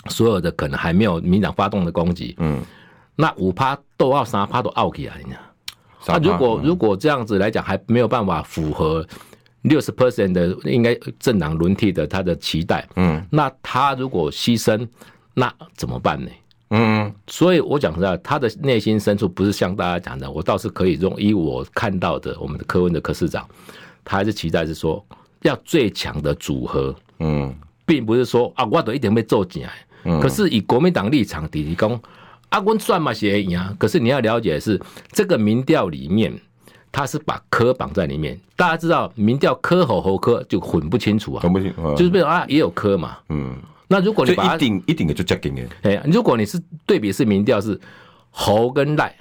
[0.09, 2.61] 所有的可能还没有民党发动的攻击，嗯，
[3.15, 5.33] 那五趴都要三趴都拗起来，你
[6.05, 9.05] 那、啊、如果如果这样子来讲还没有办法符合
[9.61, 14.85] 六十 percent 的应该政党轮替的他的期待，嗯，那他如果牺牲，
[15.33, 16.29] 那怎么办呢？
[16.71, 23.47] 嗯，所以我讲实在，他的内心深处不是像大家讲的，我倒是可以用以我看到的我们的柯文的柯市长，
[24.03, 25.05] 他还是期待是说
[25.43, 27.53] 要最强的组合，嗯，
[27.85, 29.71] 并不是说啊我都一定被做进来，
[30.05, 31.99] 嗯，可是以国民党立场提供。
[32.49, 34.79] 阿温算嘛协议啊，可是你要了解的是
[35.11, 36.31] 这个民调里面，
[36.91, 38.39] 他是把科绑在里面。
[38.55, 43.55] 大家知道民调科侯侯科就混不清楚啊，混不清，就是比如啊也有科嘛，嗯，
[43.87, 47.79] 那如果你把一定一定的就接近的，哎，如果你是对比是民调是
[48.29, 49.15] 侯跟赖，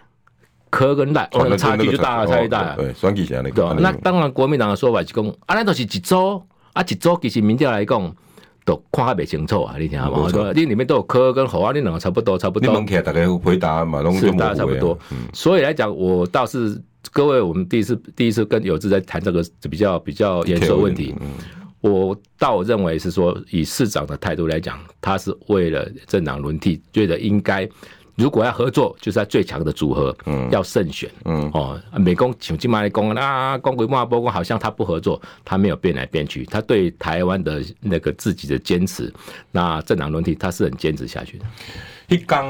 [0.72, 8.16] 柯跟赖，哦，那差距就大了，差距大了，对，选举那个，那当然国民党的说法是讲，啊，那都是一组，啊，一组其实民调来讲。
[8.64, 9.74] 都看还没清楚啊！
[9.76, 10.30] 你听好吗？
[10.30, 12.70] 错你里面都有科跟侯啊，你两个差不多，差不多。
[12.70, 14.96] 你问起来大概回答嘛，是大家差不多。
[15.10, 16.80] 嗯、所以来讲，我倒是
[17.10, 21.12] 各位，我们第一次第一次跟有志在谈这个比较比较严肃的问题。
[21.20, 21.30] 嗯、
[21.80, 27.68] 我倒认为是说，以市长的态度来讲，他是为了政党轮替，觉得应该。
[28.14, 39.12] 如果要合作，就是在最强的组合，嗯，要慎选，嗯，哦，美工请进麦工啊，公规嘛，不过好像他不合作，他没有变来变去，他对台湾的那个自己的坚持，
[39.50, 41.46] 那政党轮替他是很坚持下去的。
[42.08, 42.44] 一刚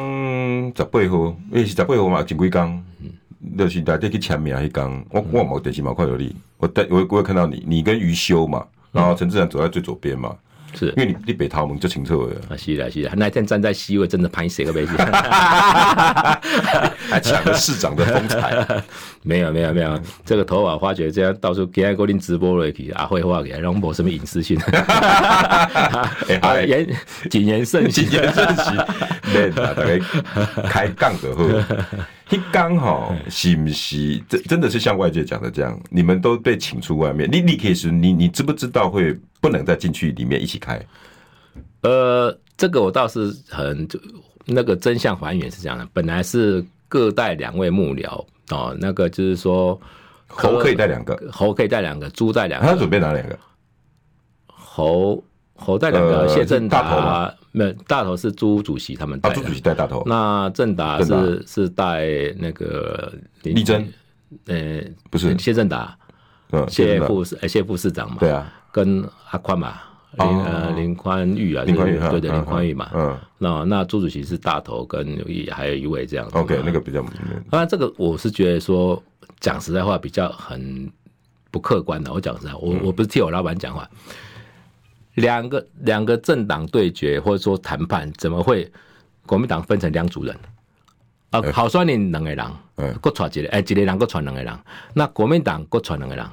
[0.76, 10.36] 十八号，因为是十八号嘛，前几天，嗯，就是大家去签名，一刚，我我冇电视冇看到你，我我我有看到你，你跟余修嘛，然后陈志远走在最左边嘛。
[10.74, 12.36] 是，因为你你北桃门就清楚了。
[12.48, 14.96] 啊，是的，是的，那一天站在 C 位，真的拍谁个杯子，
[17.10, 18.82] 还抢了市长的风采。
[19.22, 24.58] 没有，没有，没有，这个头发发觉这样到处给爱国林直播了，去阿辉话给，然后没什么隐私性。
[26.66, 26.86] 言
[27.30, 28.86] 谨言慎行，谨言慎行。
[29.32, 29.98] 对，大概
[30.68, 31.44] 开杠的货。
[32.30, 35.78] 一刚好是不是真真的是像外界讲的这样？
[35.90, 40.80] 你们都被请出外面，你你可以是你你知不知道会不能再进去里面一起开？
[41.82, 44.00] 呃，这个我倒是很就
[44.46, 49.78] 那个真相还原是这样的，本来是各带两位幕僚哦，那个就是说
[50.28, 53.38] 猴可以带两个，猴可以带两个，猪带两个，他准备哪两个？
[54.46, 55.22] 猴
[55.54, 60.02] 猴带两个，谢政达没有大头是朱主席他们带，朱主席带大头。
[60.06, 62.06] 那正达是是带
[62.38, 63.92] 那个立珍，
[64.46, 65.36] 呃，不是。
[65.36, 65.98] 谢政达，
[66.68, 69.74] 谢副市谢副市长嘛，对啊，跟阿宽嘛，
[70.18, 76.36] 林呃林宽裕啊，林宽裕对对林宽裕嘛，嗯，那那朱主席是大头，跟还有一位这样子。
[76.36, 77.04] OK，那个比较，
[77.50, 79.00] 当然这个我是觉得说
[79.38, 80.90] 讲实在话比较很
[81.50, 83.88] 不客观的，我讲实在，我我不是替我老板讲话。
[85.16, 88.72] 两个两个政党对决或者说谈判，怎么会
[89.26, 90.34] 国民党分成两组人？
[91.28, 94.54] 啊，好算你两个人，嗯，各传一个，哎，一个人各传两个人，
[94.94, 96.26] 那国民党各传两个人，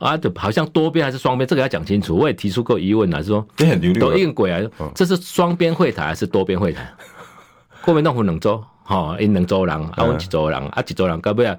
[0.00, 1.46] 啊，就好像多边还是双边？
[1.46, 2.16] 这个要讲清楚。
[2.16, 3.46] 我也提出过疑问啊，是说
[4.00, 4.60] 都一个鬼啊，
[4.94, 6.90] 这是双边会谈还是多边会谈？
[7.82, 11.56] 国民党分两州，哈，因两州人，啊，我一州人，啊，一州人，该不要？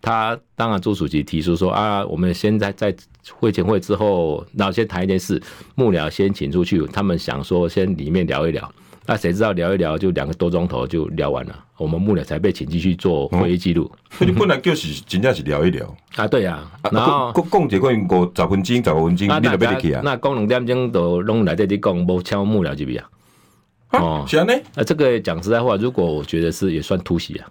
[0.00, 2.94] 他当然朱主席提出说啊，我们现在在
[3.32, 5.40] 会前会之后，然后先谈一件事，
[5.74, 8.72] 幕僚先请出去，他们想说先里面聊一聊，
[9.10, 13.90] 那谁知道聊一聊就两个多钟头就聊完了，我们幕僚才被请进去做会议记录。
[14.20, 17.90] 你本来就是真正是聊一聊 啊，对呀，然后讲讲这个五
[18.36, 20.02] 十分钟、十五分钟，你都别去啊。
[20.04, 23.08] 那讲两点钟都拢来这里讲，无敲幕僚这边啊。
[23.98, 24.52] 哦，是啊，呢。
[24.74, 27.48] 那这个讲实在话，如果我觉得是也算突袭啊。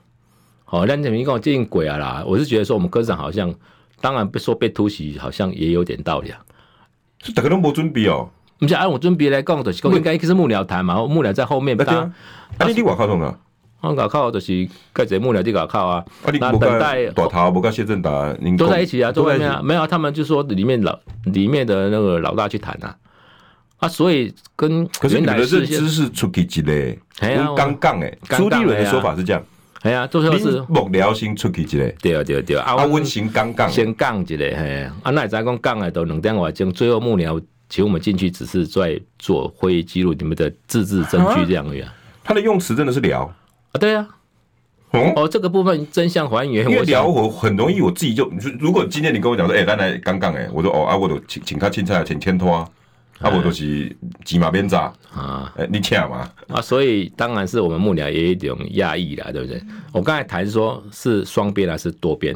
[0.64, 2.24] 好，那你们跟我建议鬼啊啦！
[2.28, 3.52] 我是觉得说，我们科长好像，
[4.00, 6.40] 当然被说被突袭，好像也有点道理啊。
[7.24, 8.30] 是大家都没准备哦。
[8.60, 11.80] 不是按我准备来讲，就是讲应该是幕僚谈嘛，幕僚在后面。
[11.82, 12.12] 啊，
[12.68, 13.38] 你你外靠弄啊？
[13.82, 16.04] 我外靠就是跟着幕僚这个靠啊。
[16.40, 19.62] 那等待大头，不跟谢振达，都在一起啊，都在一起啊。
[19.64, 22.96] 没有，他们就说里面老里面的那个老大去谈啊。
[23.78, 26.98] 啊，所以跟可是你的认知是出去一类，
[27.56, 29.44] 刚刚哎，朱立伦的说法是这样，
[29.84, 41.94] 哎呀，都说是幕僚先出去一类，对啊对啊对，啊，温先刚刚先讲一类，嘿，啊，那再讲讲的都两点外钟，最后幕僚请我们进去，只是在做会议记录，你们的自治证据这样子啊。
[42.24, 43.24] 他的用词真的是聊？
[43.72, 44.08] 啊，对啊。
[45.16, 52.70] 哦，这个部分真相还原，因为聊我很容易，我自己就，如果今天你跟我讲说，哎，咱来刚刚哎，我说哦啊，我都请请他凊彩请牵拖啊，
[53.20, 56.28] 啊，我都是骑马鞭扎啊，哎，你请嘛。
[56.48, 59.62] 啊，所以当然是我们幕僚也有一种压抑啦，对不对？
[59.92, 62.36] 我刚才谈说是双边还是多边？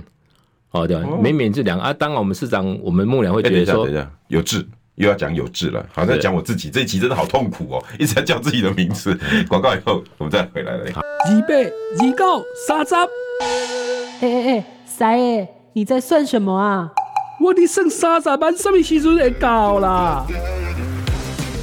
[0.72, 4.68] 哦，对，明明这两个啊，当然我们市长，我们幕僚会觉得说，等一下，有志
[5.02, 9.18] 又要讲有志了，好像讲我自己这一集真的好痛苦哦， 一直在叫自己的名字。
[9.50, 10.86] 广告以后我们再回来了。
[10.86, 16.92] 二八二九三十，哎哎哎，三爷，你在算什么啊？
[17.40, 20.24] 我的剩三十万，什么时阵会到啦？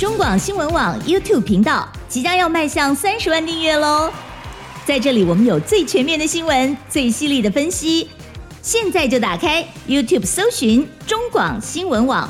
[0.01, 4.11] 中广新闻网 YouTube 频道即将要迈向三十万订阅喽！
[4.85, 8.09] 在这里，我们有最全面的新闻，最犀利的分析。
[8.61, 12.29] 现在就打开 YouTube 搜寻中广新闻网，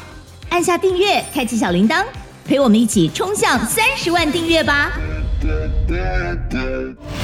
[0.51, 2.05] 按下订阅，开启小铃铛，
[2.45, 4.91] 陪我们一起冲向三十万订阅吧！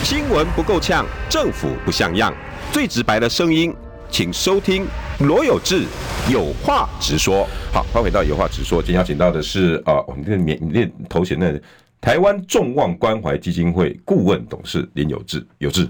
[0.03, 2.33] 新闻不够呛，政府不像样，
[2.71, 3.75] 最直白的声音，
[4.11, 4.87] 请收听
[5.21, 5.85] 罗有志
[6.29, 7.49] 有话直说。
[7.73, 8.81] 好，欢迎回到有话直说。
[8.83, 11.61] 今天邀请到的是啊，我们这个免你念头衔的
[12.01, 15.45] 台湾众望关怀基金会顾问董事林有志。
[15.59, 15.89] 有志，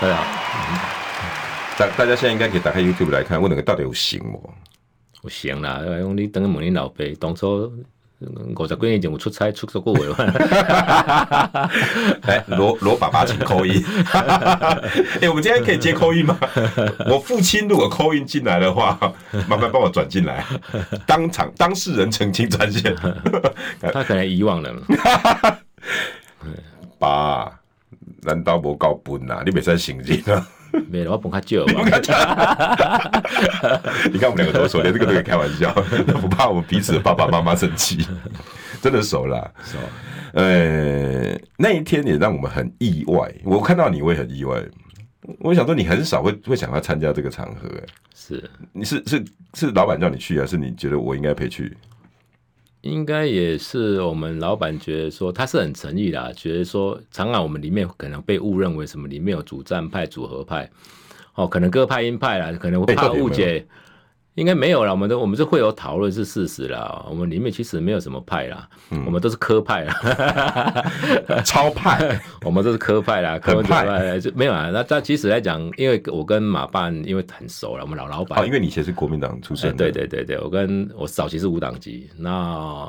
[0.00, 0.24] 大家好，
[1.76, 4.38] 大大家现在应该可以打开 YouTube 来看，问那个到底有行吗？
[5.22, 7.72] 有行啦，因为你等于问你老爸当初。
[8.20, 10.08] 五十几年前我出差出过过位，
[12.26, 13.80] 哎，罗罗爸爸请 call in，
[15.22, 16.36] 哎，我们今天可以接 call in 吗？
[17.06, 18.98] 我父亲如果 call in 进来的话，
[19.46, 20.44] 麻烦帮我转进来，
[21.06, 22.92] 当场当事人澄清专线，
[23.92, 24.74] 他可能遗忘了。
[26.98, 27.48] 爸，
[28.22, 29.44] 难道无够笨啊？
[29.46, 30.44] 你别再醒醒啊！
[30.88, 31.64] 没了，我本卡旧。
[34.12, 35.72] 你看我们两个多熟，连这个都可以开玩笑，
[36.20, 38.06] 不怕我们彼此的爸爸妈妈生气，
[38.80, 39.50] 真的熟了。
[39.64, 39.78] 熟，
[40.32, 43.32] 呃，那一天也让我们很意外。
[43.44, 44.62] 我看到你，我也很意外。
[45.40, 47.82] 我想说，你很少会会想要参加这个场合，哎，
[48.14, 51.76] 是，你是是是老板叫你去，还是你觉得我应该陪去？
[52.82, 60.70] 应该也是我们老板觉得说他是很诚意的，觉得说常常我们里面可能被误认为什么里面有主战派、组合派，
[61.34, 63.66] 哦，可能各派鹰派啦，可能会怕误解。
[64.38, 67.04] 应该没有了，我们都我们是会有讨论是事实啦。
[67.10, 70.84] 我们里面其实没有什么派啦，嗯、我们都是科派啦，
[71.44, 74.70] 超派，我们都是科派啦，科派就没有啊。
[74.72, 82.08] 那但其实来讲，因为我跟马办因为很熟了，我们老老板、哦，因为你以前是国民党出身的，对对对对，我跟我早期是无党籍。
[82.16, 82.88] 那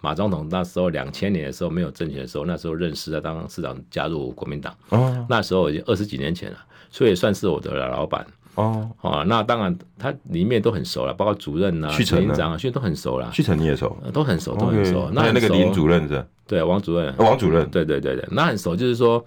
[0.00, 6.58] 马总统那时候两千年的时候没有政权的时候，那时候认识的当市长加入国民党，哦，那时候已经二十几年前了，
[6.90, 8.26] 所以算是我的老老板。
[8.58, 12.18] 哦，哦，那当然，他里面都很熟了，包括主任啊、区长
[12.52, 13.30] 啊，现在都很熟了。
[13.32, 15.08] 旭成你也熟，都很熟，都很熟。
[15.14, 16.24] 那那个林主任是？
[16.44, 19.24] 对，王主任，王主任，对对对对，那很熟，就是说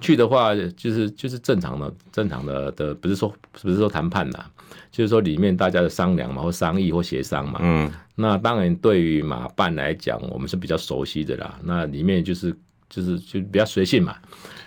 [0.00, 4.42] 去的话，就是就是正常的、正常的的，不是说不是说谈判的，
[4.90, 7.60] 就是说里面大家的商量嘛，或商议或协商嘛。
[7.62, 11.58] 嗯，那当然对于马办来讲，我们是比较熟悉的啦。
[11.62, 12.56] 那里面就是
[12.88, 14.16] 就是就比较随性嘛，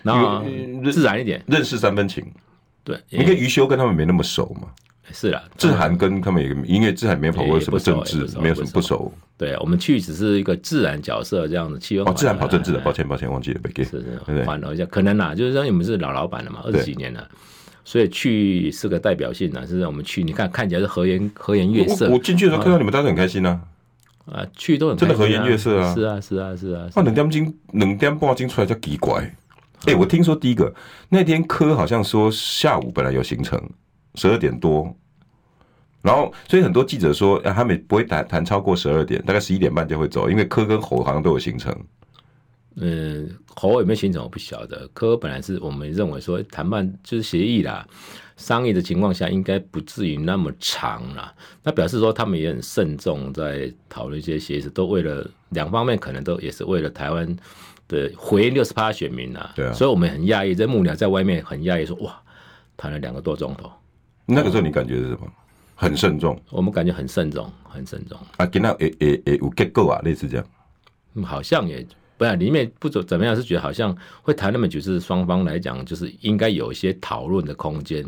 [0.04, 0.43] 然后
[0.91, 2.23] 自然一点，认识三分情。
[2.84, 4.67] 对，你跟余修跟他们没那么熟嘛？
[5.12, 9.12] 是啦，志涵跟他们也因为志涵没跑过什么政治，没有什么不熟。
[9.38, 12.10] 对，我们去只是一个自然角色这样子气氛。
[12.10, 13.84] 哦，自然跑政治的，抱歉抱歉，忘记了，没给。
[13.84, 17.28] 是是，换了一下，可能啦，就是说你们是老老板了嘛，二十几年了，
[17.84, 22.10] 所以去是个代表性的，是让我们去，你看看起来是和颜和颜悦色。
[22.10, 23.60] 我进去的时候看到你们，当时很开心呐。
[24.26, 25.93] 啊，去都很真的和颜悦色啊！
[25.93, 26.88] 是啊是啊是啊。
[26.96, 29.36] 那两点钟两点半钟出来叫奇怪。
[29.86, 30.74] 哎、我听说第一个
[31.10, 33.62] 那天柯好像说下午本来有行程，
[34.15, 34.96] 十二点多，
[36.02, 41.76] 然后所以很多记者说，他们不会谈谈超过十二点，大概十一点半就会走，因为柯跟侯好像都有行程。
[42.76, 47.86] 嗯，侯有没有行程我不晓得，柯本来是我们认为说谈判就是协议啦，
[48.38, 51.34] 商议的情况下应该不至于那么长啦。
[51.62, 57.36] 那表示说他们也很慎重在讨论一些协议，都为了两方面可能都也是为了台湾。
[57.94, 62.20] 对，回六十趴选民啊，对啊，所以我们很讶异，这幕僚在外面很讶异，说哇，
[62.76, 63.72] 谈了两个多钟头。
[64.26, 65.32] 那个时候你感觉是什么？
[65.76, 66.36] 很慎重。
[66.50, 68.18] 我们感觉很慎重，很慎重。
[68.38, 70.46] 啊，跟那诶诶诶有结构啊，类似这样。
[71.14, 71.86] 嗯，好像也
[72.18, 78.04] 不然，里面不怎怎么样，是觉得好像会谈那么久，是双方来讲，就是应该有一些讨论的空间。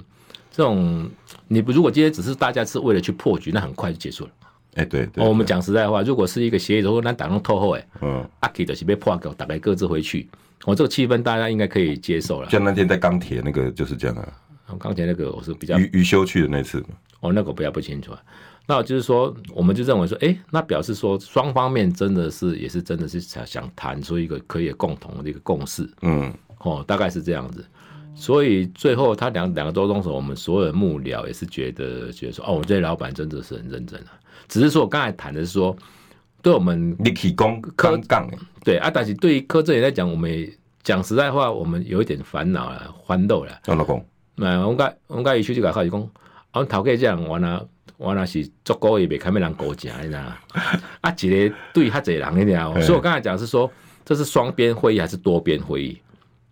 [0.49, 1.07] 这种
[1.47, 4.31] 你不如果今天只是大家是为了去破局，那很快就结束了。
[4.75, 10.29] 哎、欸，对对，哦，我们讲实在话，如果是一个协议，如果咱打拢透后，哎，嗯，阿 K 的是被破掉，大概各自回去，
[10.65, 12.49] 我、哦、这个气氛大家应该可以接受了。
[12.49, 16.83] 像那天在钢铁那个就是这样啊，钢铁那个我是比较余余修去的那次，
[17.21, 18.21] 哦，那个不要不清楚啊。
[18.67, 27.63] 那就是说，我们就认为说，哎、欸，那表示说双方面真的是也是真的是想想谈出一个可以共同的一个共识，嗯，哦，大概是这样子。
[28.15, 34.07] 所以最后他两两个多钟头，我们所有的幕僚也是觉得觉得说，哦，我这老板真的是很认真的。
[34.47, 35.75] 只是说我刚才谈的是说，
[36.41, 38.29] 对我们你提供刚刚
[38.63, 40.51] 对啊，但是对于柯震宇来讲，我们
[40.83, 43.59] 讲实在话，我们有一点烦恼了，欢斗了。
[43.65, 44.03] 老公，
[44.35, 46.09] 那我该我该一去就甲开始讲，
[46.53, 47.67] 我头家这样完了，
[47.97, 50.35] 完了是足够也别看没人勾结，你知道吗？
[51.01, 53.69] 啊，一个对他这人一点，所以我刚才讲是说，
[54.03, 55.99] 这是双边会议还是多边会议？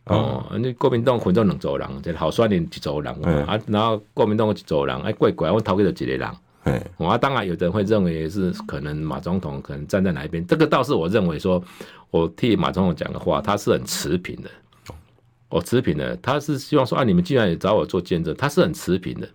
[0.05, 3.13] 哦，你国民党群众两组人，这好算你一组人
[3.45, 6.29] 啊，然后国民党一组人，哎，怪怪，我头家就一个人。
[6.63, 11.63] 哎，我、啊、当然有的人会认为是可能马总统可能站在哪一边，这个倒是我认为说，
[12.09, 14.49] 我替马总统讲的话，他是很持平的。
[15.49, 19.29] 我持平的，他是希望说啊，你们既然也找我做见证，他是很持平的。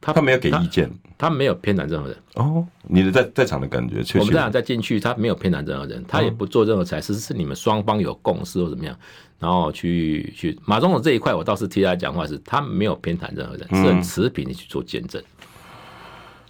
[0.00, 2.16] 他他没有给意见，他，他没有偏袒任何人。
[2.36, 8.96] 哦，你的在在场的感觉，确实，我们这样再进去，他没有偏袒任何人，他也不做任何裁示，是你们双方有共识或怎么样，
[9.40, 15.20] 然后去去马总统这一块，我倒是替他讲话是，他没有偏袒任何人，是很持平的去做见证。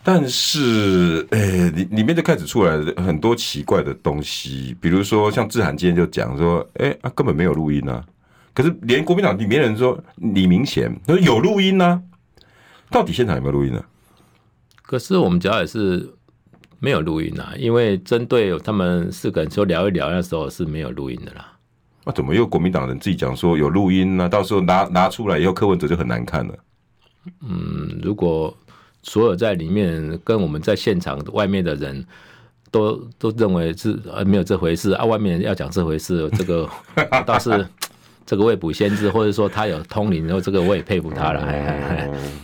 [0.05, 8.03] 但是，诶、欸，里里面就开始出来很多奇怪的东西，比如说像志涵今天就讲说，哎、欸，啊，根本没有录音啊。
[8.55, 12.01] 可是连国民党里面人说李明显他说有录音啊，
[12.91, 13.85] 到底现场有没有录音呢、啊？
[14.83, 16.09] 可是我们主要也是
[16.79, 21.53] 没有录音啊，因为针对他们四个人说聊一聊那时候是没有录音的啦。
[22.05, 24.29] 那、啊、怎么又国民党人自己讲说有录音呢、啊？
[24.29, 26.55] 到时候拿拿出来以后，柯文哲就很难看了。
[27.43, 28.57] 嗯，如果。
[29.03, 32.05] 所有在里面跟我们在现场外面的人
[32.71, 36.69] 都都认为是呃没有这回事啊，外面要讲这回事，这个
[37.25, 37.67] 倒是
[38.27, 41.41] 这个未卜先知，或者说他有通灵，然后这个我也佩服他了。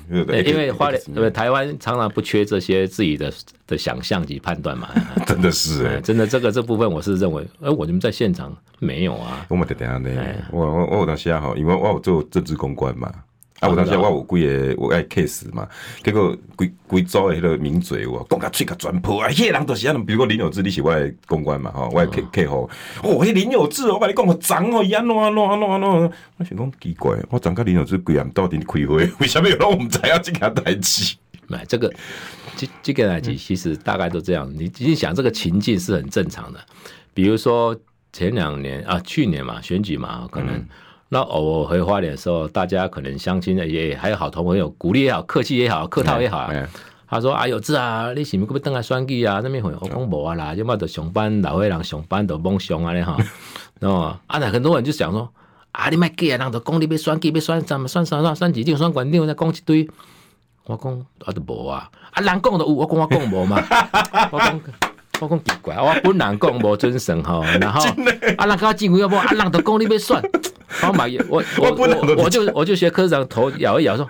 [0.08, 3.30] 因为花莲对台湾常常不缺这些自己的
[3.66, 4.88] 的想象及判断嘛，
[5.26, 9.44] 真的是哎，真的这个这部分我是认为，哎，我们在现场没有啊。
[9.50, 10.10] 我们等下呢，
[10.50, 13.12] 我我我当时啊哈，因为我有做政治公关嘛。
[13.60, 13.68] 啊！
[13.68, 15.66] 我当时我有几个我爱 case 嘛，
[16.02, 19.28] 结果规规组的迄个名嘴我讲甲嘴甲全破啊！
[19.28, 22.68] 迄个人都是安，比如讲林有志，你是我的公关嘛吼，我的客客户
[23.02, 25.90] 哦，迄林有志，我把你讲互脏哦，伊安怎安怎安怎安怎，
[26.38, 31.14] 我想讲奇怪，我怎甲林有志规暗到底开会， 为什么有人我们才要这个代志？
[31.46, 31.92] 买，这个
[32.56, 36.58] 这这个代志其实大概都这样，你你想这个情境是很正常的，
[37.14, 37.76] 比如说
[38.12, 40.62] 前两年啊，去年嘛选举嘛，可能。
[41.14, 46.52] 那偶尔回花莲的时候，大家可能相亲的也还有好同朋友，鼓励也好，客气也好，客套也好啊。
[47.08, 49.38] 他说：“啊，有志啊，你是不是要登来选举啊？
[49.40, 53.16] 那边会我讲无啊啦，要么就上班老岁人上班都懵熊啊咧哈。
[53.78, 55.32] 然后啊，那 很多人就想说：
[55.70, 59.88] 啊，你卖假啊，人都讲你要选举，要选什么选啥啥，选几定选官定，再讲一堆。
[60.66, 60.92] 我讲
[61.24, 63.62] 啊都无啊，啊人讲都有，我讲我讲无嘛。
[64.32, 64.60] 我讲。”
[65.20, 67.80] 我讲奇怪，我本人讲无准选吼，然后
[68.36, 70.20] 啊，人家进会要不啊，人都讲你要选，
[70.88, 74.04] 我买 我我我我就我就学科长头摇一摇说，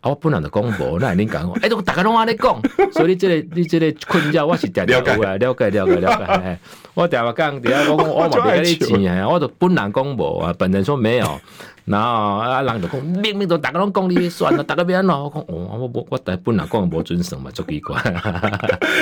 [0.00, 2.60] 啊， 我本人就讲无，那你讲我，哎，都大家拢安尼讲，
[2.92, 6.58] 所以你这个你这个困扰我是点点有啊，了解了解了解，
[6.94, 11.40] 我点话讲，点我讲我冇给你钱啊，我都本人讲无啊，本人说没有。
[11.84, 15.24] 然后啊，人就讲明明都大家拢讲你算了，大家别闹。
[15.24, 18.00] 我讲哦，我我我但本来讲无准审嘛，足奇怪。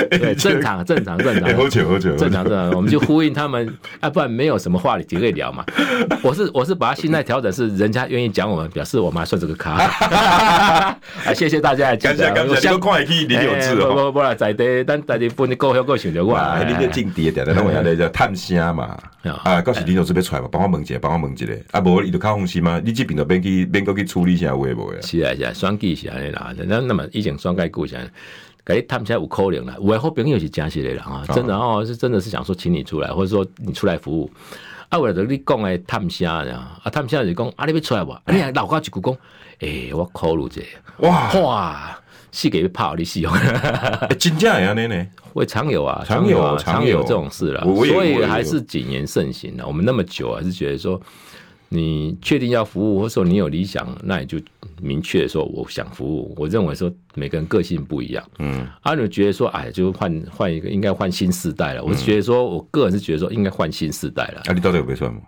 [0.09, 1.69] 对，正常正常正常。
[1.69, 5.63] 正常正常，我们就呼应他们啊，不然没有什么话题可以聊嘛。
[6.23, 9.71] 我是我是把他心态调整，是人家愿意讲我们，表示我们还算这个咖。
[9.71, 10.97] 啊，
[11.35, 11.95] 谢谢大家。
[11.95, 12.55] 感谢感谢。
[12.55, 13.93] 相关可以理有志哦。
[13.93, 16.37] 不不不啦，在地等在地分你高雄过想着我。
[16.67, 18.97] 你这境地点点，那我下来叫探声嘛。
[19.43, 21.45] 啊，到时林有志要出来嘛，帮我问一下，帮我问一下。
[21.71, 22.70] 啊，无伊就较放心嘛。
[22.79, 25.01] 你即边都免去免去处理一下，会不会？
[25.01, 26.53] 是啊是啊，选举是安尼啦。
[26.67, 27.99] 那那么以前选举过程，
[28.65, 29.75] 给你探起来有可能啦。
[29.79, 34.29] 有的好朋友是真实的人啊，真的哦，是真的是想说请你出来，或者说你出来服务。
[34.89, 38.15] 啊，为了你讲诶探声啊，啊探声就讲啊，你要出来不？
[38.27, 39.17] 你还老家一句讲，
[39.59, 40.61] 诶，我考虑者。
[40.97, 41.99] 哇哇，
[42.31, 43.31] 死给你跑你死用。
[44.19, 45.07] 真正会安尼呢？
[45.33, 47.63] 会常有啊，常有常有这种事啦。
[47.63, 49.65] 所以还是谨言慎行的。
[49.65, 51.01] 我们那么久，还是觉得说。
[51.73, 54.37] 你确定要服务，或者说你有理想，那你就
[54.81, 56.35] 明确说我想服务。
[56.37, 61.81] 我认为说每个人个性不一样，嗯，啊，你觉得说哎，就换换一个，应该换新世代了。
[61.81, 64.41] 我是觉得说，我个人是觉得说应该换新世代了。
[64.47, 65.21] 啊，你到底有没算吗？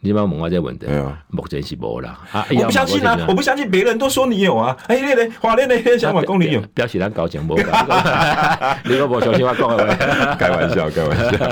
[0.00, 0.86] 你把问我这问题，
[1.28, 2.20] 目前是无啦。
[2.30, 4.76] 啊，我不相信啊，我不相信别人都说你有啊。
[4.86, 7.56] 哎，那个华联那些想法公你有，表示咱交情无。
[7.56, 11.44] 你个 无相信我讲的，开玩笑，开玩笑。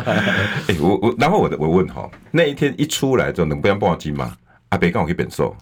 [0.68, 4.32] 哎，我我然后我我问哈，那一天一出来就能不要报警吗？
[4.68, 5.54] 阿伯刚好去变瘦。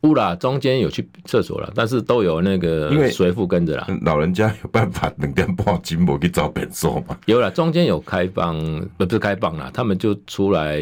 [0.00, 3.86] 有啦，中间有去厕所了，但是都有那个因为随父跟着啦。
[4.02, 7.16] 老人家有办法能点半进步去找便所吗？
[7.24, 8.60] 有了，中间有开放，
[8.98, 10.80] 不是开放了，他们就出来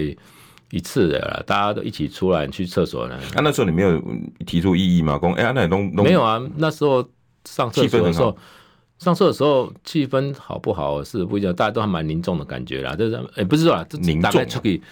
[0.73, 3.15] 一次的啦，大家都一起出来去厕所呢。
[3.35, 4.03] 啊，那时候你没有
[4.47, 5.17] 提出异议吗？
[5.17, 6.43] 公哎呀，那东东没有啊。
[6.57, 7.09] 那时候
[7.45, 8.37] 上厕所的时候，
[8.99, 12.97] 上厕所的时候气氛好不好是不一样，大家都还蛮凝重的感觉啦。
[12.97, 14.83] 就是哎，不是说凝重出去。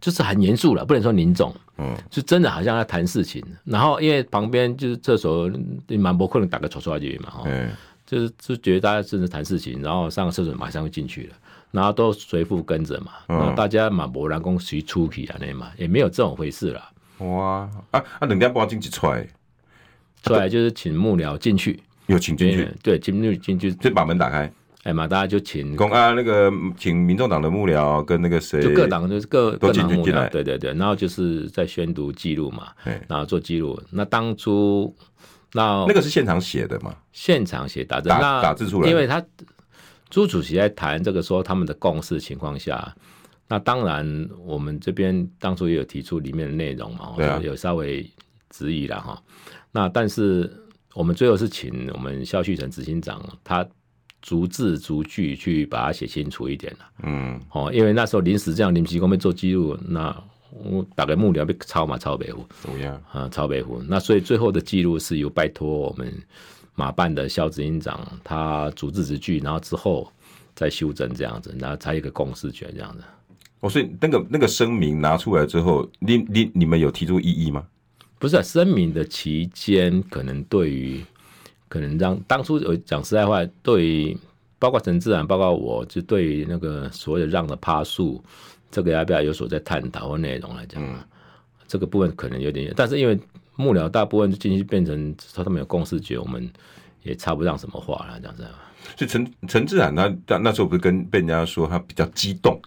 [0.00, 3.44] 就是很严肃了，不能说凝重，嗯，就真的好像在谈事情。
[3.64, 5.52] 然后因为旁边就是厕所，
[5.88, 7.44] 蛮不可能打个戳戳进去嘛，哈，
[8.06, 11.36] 就是就觉得大家真的谈事情，然后上个厕所马上就进去了，
[11.70, 16.82] 然后都随附跟着嘛，然后大家蛮博然公随出去啊那嘛，也没有这种回事了。
[17.18, 19.26] 哇，啊啊，两点半进去出来，
[20.22, 24.50] 出来就是请幕僚进去，有请进去，对，请幕僚进去，就把门打开。
[24.82, 32.68] 哎嘛，大家就请公啊，那个请民众党的幕僚跟那个谁，就各党就是各各党幕僚，对对对，然后就是在宣读记录嘛，
[33.06, 33.78] 然后做记录。
[33.90, 34.96] 那当初
[35.52, 36.94] 那那个是现场写的嘛？
[37.12, 38.88] 现场写打字，打打字出来。
[38.88, 39.22] 因为他
[40.10, 42.94] 朱主席在谈这个说他们的共识情况下，
[43.48, 48.04] 那当然我们这边当初也有提出里面的内容嘛，有稍微
[48.50, 49.22] 质疑了哈。
[49.72, 50.52] 那但是
[50.94, 53.66] 我们最后是请我们肖旭成执行长他。
[54.22, 56.80] 逐字逐句去把它写清楚一点了。
[57.04, 60.14] 嗯，哦，因为那时候临时这样临时工被做记录，那
[60.50, 63.02] 我打个幕僚被抄嘛，抄北湖，怎么样？
[63.12, 63.82] 啊，抄北湖。
[63.88, 66.12] 那所以最后的记录是由拜托我们
[66.80, 70.10] 马办的萧执行长，他逐字逐句，然后之后
[70.54, 73.04] 再修正这样子，然后才有一个共识权这样子。
[73.60, 77.66] 哦，所以那个那个声明拿出来之后，你你你们有提出异议吗？
[78.18, 81.04] 不是啊，声明的期间可能对于。
[81.72, 84.18] 可能让当初有讲实在话，对于
[84.58, 88.20] 包括陈自然，包括我，就对于那个所谓的让的趴数，
[88.72, 90.98] 这个要不要有所在探讨或内容来讲，嗯、
[91.68, 93.16] 这个部分可能有点，但是因为
[93.60, 96.50] 幕僚大部分就进去变成说他们有共识决，我们
[97.02, 98.46] 也插不上什么话了，这样子。
[98.96, 99.94] 所以陈陈智菡
[100.26, 102.60] 他那时候不是跟被人家说他比较激动，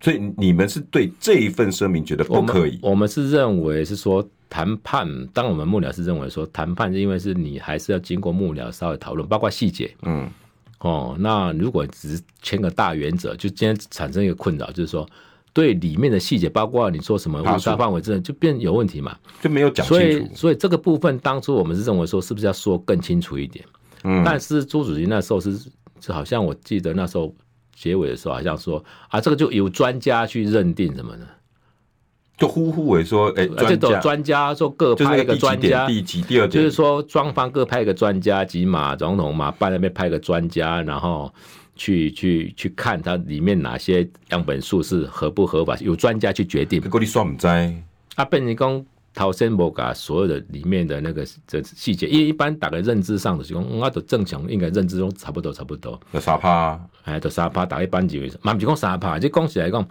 [0.00, 2.78] 所以你们是对这一份声明觉得不可以？
[2.82, 4.26] 我们，我们是认为是说。
[4.50, 9.92] 谈判，当我们幕僚是认为说谈判是因为是你还是要经过幕僚稍微讨论，包括细节。
[10.02, 10.30] 嗯，
[10.78, 15.04] 哦，那如果只是签个大原则，就今天产生一个困扰，就是说
[15.54, 20.02] 对里面的细节，包括你说什么误差范围之内，就变有问题嘛，就没有讲清楚。
[20.02, 23.64] 所以，所以这个部分当初我们是认为说，是不是要说更清楚一点？
[24.02, 25.56] 嗯，但是朱主席那时候是，
[26.00, 27.34] 就好像我记得那时候
[27.74, 31.24] 结尾的时候，好像说啊，这个就由专家去认定什么呢？
[32.36, 41.32] 就呼呼为说，哎、欸，这种专家说各派一个专家，第几第二就是说双方各派一个专家，及马总统马办那边派个专家，然后
[41.76, 46.80] 去去去看它里面哪些样本数是合不合法，由专家去决定。
[46.80, 47.74] 不过你算不在，
[48.16, 56.00] 啊，变成讲头先无噶所有的里面的那个这细节，因为一般打个认知上的情况，我都正常应该认知中差不多差不多。
[56.12, 59.86] 有三趴，哎，都三趴，打一般级为，嘛唔是讲三趴，即讲起来讲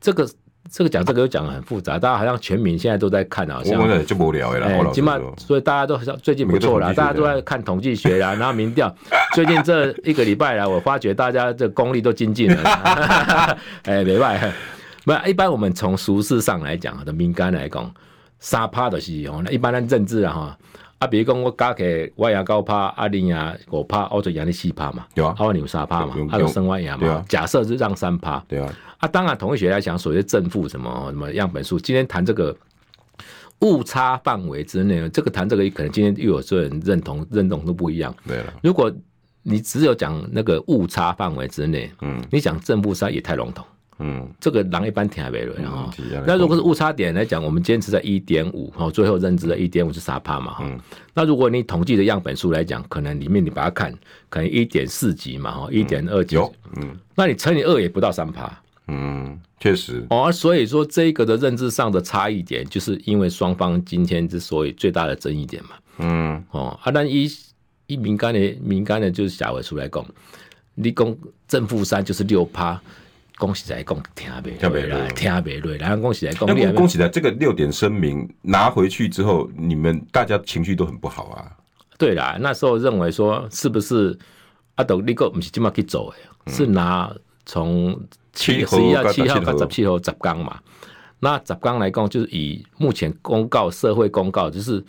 [0.00, 0.28] 这个。
[0.70, 3.72] 这个讲这个又讲得很复杂，大家好像全民现在都在看啊，像
[4.06, 8.92] 就无聊了，起码所以大家都最近不错啦，大家都在看统计学啦，然后民调，
[9.34, 12.62] 最近这一个礼拜来，我发觉大家这功力都精进了，
[13.84, 14.48] 哎，没办法，
[15.04, 17.94] 不，一般我们从俗事上来讲的民间来讲，
[18.40, 20.58] 沙趴的是哦，那一般的政治啊哈，
[20.98, 28.72] 啊，比如讲我加起我牙高趴，阿林牙五趴，欧洲牙你四趴嘛，有啊，阿你有三趴嘛，还有生歪牙嘛，假设是让三趴，对啊。
[28.98, 32.56] 啊，当然，统计学来讲，所谓正负什么什么样本数，今天谈这个
[33.60, 38.14] 误差范围之内，这个谈这个可能今天又有些人认同认同都不一样。
[38.26, 38.90] 对了，如果
[39.42, 43.66] 你只有讲那个误差范围之内，嗯，你讲正负差也太笼统，
[43.98, 45.90] 嗯，这个狼一般挺还没轮哈。
[46.26, 50.78] 那如果是误差点来讲，我们坚持在一点五，哈，最后认知的一点五是三趴嘛，哈。
[51.14, 53.92] 那如果你统计的样本数来讲，可能里面你把它看，
[54.28, 56.36] 可能一点四级嘛，哈，一点二级，
[56.76, 58.52] 嗯，那你乘以二也不到三趴。
[58.86, 65.70] 嗯，确实哦，所以说这个的认知上的差异点，就是因为双方今天之所以最大的争议点嘛。
[65.98, 67.26] 嗯，哦，啊，但一
[67.86, 70.04] 一敏感的敏感的，就是下回出来讲，
[70.74, 71.16] 你讲
[71.48, 72.78] 正负三就是六趴，
[73.36, 76.46] 恭喜在讲听不听不来，听不来，然后恭喜在讲。
[76.46, 81.50] 那恭喜在这个六点声明拿回去之后，你们大家情绪都很不好啊。
[81.98, 84.18] 对啦，那时候认为说是不是
[84.76, 86.12] 阿斗你个不是这么去做
[86.46, 87.14] 的，是拿
[87.46, 88.00] 从。
[88.36, 90.58] 七十一号、七号跟十七号十天嘛，
[91.20, 94.84] 那怎刚来讲，就是以目前公告社会公告，就是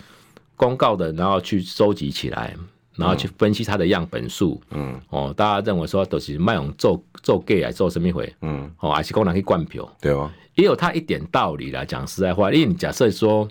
[0.56, 2.56] 公告的，然后去收集起来，
[2.96, 4.62] 然后去分析它的样本数。
[4.72, 8.34] 嗯，哦，大家认为说都是卖用做做 gay 来做什么会？
[8.42, 9.88] 嗯，哦，还是讲人去灌票？
[10.00, 11.84] 对哦，也有它一点道理啦。
[11.86, 13.48] 讲实在话，因为你假设说，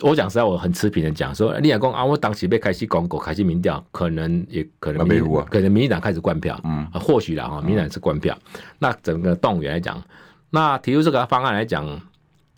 [0.00, 6.60] 我讲实在，我很持平的讲说，你讲讲啊，我当时被开始广告，开始民调，可能也可能民，可能民进党开始灌票。
[6.64, 8.36] 嗯，或许啦哈，民进党是灌票。
[8.78, 10.02] 那整个动员来讲。
[10.48, 11.84] 那提出这个方案来讲，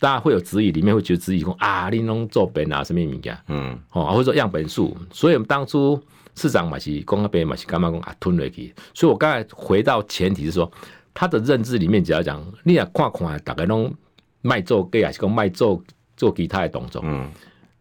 [0.00, 6.00] 大家会有质疑，里面会觉得质疑说啊，你弄做本啊什么物件，嗯，哦，或者说样本数，所以我们当初
[6.36, 10.70] 市长嘛是讲那边嘛是干嘛讲啊吞了去，所以我刚才回到前提是说，
[11.12, 13.92] 他的认知里面只要讲，你也看看大概拢
[14.40, 15.82] 卖做给还是讲卖做
[16.16, 17.28] 做其他的动作，嗯，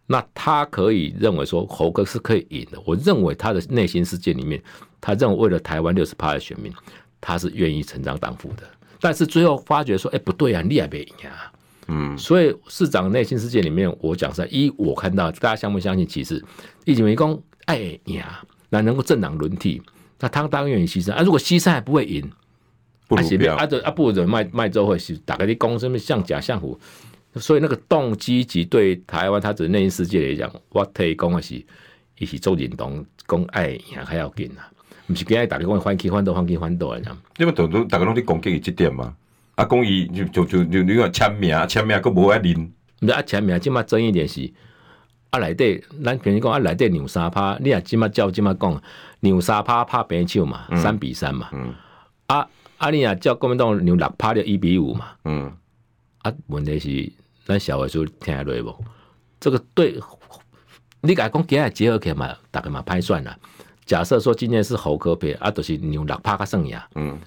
[0.07, 4.59] 那他可以认为说猴哥是可以赢的，我认为他的内心世界里面，
[4.99, 6.73] 他认为为了台湾六十趴的选民，
[7.21, 8.63] 他是愿意成长党服的。
[8.99, 11.53] 但是最后发觉说，哎，不对啊，你也没赢啊。
[11.87, 16.43] 嗯，所以市长内心世界里面，我讲实在，一我看到大家相不相信，其实
[16.85, 19.81] 一直没讲，哎呀，那能够政党轮替，
[20.19, 21.21] 那他当然愿意牺牲啊。
[21.23, 22.29] 如果牺牲还不会赢，
[23.07, 26.77] 不如不要啊，啊，不如卖卖州会是打个的公什么像假像虎，
[27.35, 31.65] 所以那个动机及对台湾他的内心世界来讲，我推讲的是
[32.17, 34.67] 一起做运动，讲爱赢还要紧啊。
[35.07, 36.99] 不是今日大家讲反起反倒反起反倒啊？
[37.37, 39.15] 因为都都大家拢在攻击伊这点嘛。
[39.57, 42.71] 啊，讲伊就就就就你讲签名签名，佫无爱认。
[43.01, 44.53] 毋是啊，签名即马争议点是
[45.31, 48.79] 啊，内底咱平时讲啊，内底两三拍，你啊即马照即马讲
[49.21, 51.49] 两三拍拍平手嘛，三、嗯、比三嘛。
[51.53, 51.73] 嗯。
[52.27, 52.47] 啊
[52.77, 55.07] 啊，你啊照国民党两六拍就一比五嘛。
[55.25, 55.51] 嗯。
[56.19, 57.11] 啊，问题是
[57.43, 58.85] 咱小的时候听下来无？
[59.39, 59.99] 这个对，
[61.01, 63.35] 你甲讲今日结合起来嘛，大概嘛歹算啦。
[63.87, 67.17] 假设说今天是侯科配啊，都、就是牛六趴个胜呀，嗯，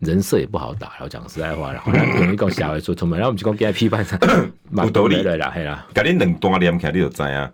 [0.00, 0.88] 人设也不好打。
[0.88, 4.18] 然后讲实在话，然后有一个小孩说出门，然后我们就讲给他批判上，
[4.76, 5.86] 有道理对啦，系啦。
[5.94, 7.50] 甲你两段连起来，你就知啊。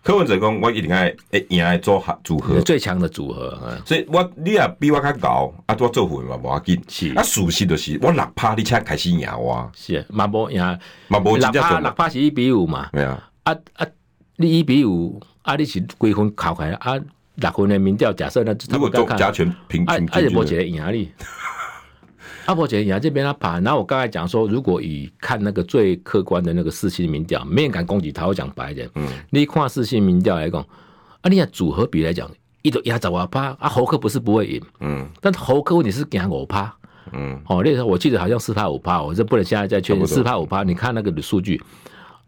[0.00, 3.58] 柯文哲讲，我一定爱诶赢爱做合组合，最强的组合。
[3.84, 6.80] 所以我你也比我较高，啊，我做伙嘛无要紧。
[6.88, 9.70] 是啊，事实就是我六趴，你才开始赢我。
[9.74, 10.62] 是嘛无赢，
[11.08, 12.88] 嘛无六趴六趴是一比五嘛。
[12.92, 13.86] 对啊，啊啊，
[14.36, 16.94] 你一比五，啊你是几分考开啊？
[17.34, 18.54] 六分的民调假设呢？
[18.70, 21.12] 如果都加权平均，而且波杰赢压力，
[22.48, 23.60] 阿婆姐，你来这边他爬。
[23.60, 28.26] 然后我刚才讲说，如果以看那个最客观的那个四星民调，没人敢攻击他。
[28.26, 30.62] 我讲白一点，嗯，你看四星民调来讲，
[31.20, 32.26] 啊，你看组合比来讲，
[32.62, 36.74] 一头压十五趴，啊，侯克不是不会赢，嗯，但侯克问题是赢五趴，
[37.12, 41.62] 嗯，哦，那时候我记得好像四趴五趴，我这不能现在再确认四趴五趴，你看那个的数据。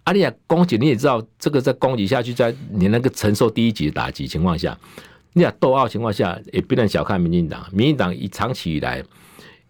[0.05, 4.77] 阿丽亚攻击，你也知道，这个在攻击下去，在你那个承受第一级的打击情况下，
[5.33, 7.66] 你俩斗殴情况下，也不能小看民进党。
[7.73, 9.03] 民进党以长期以来，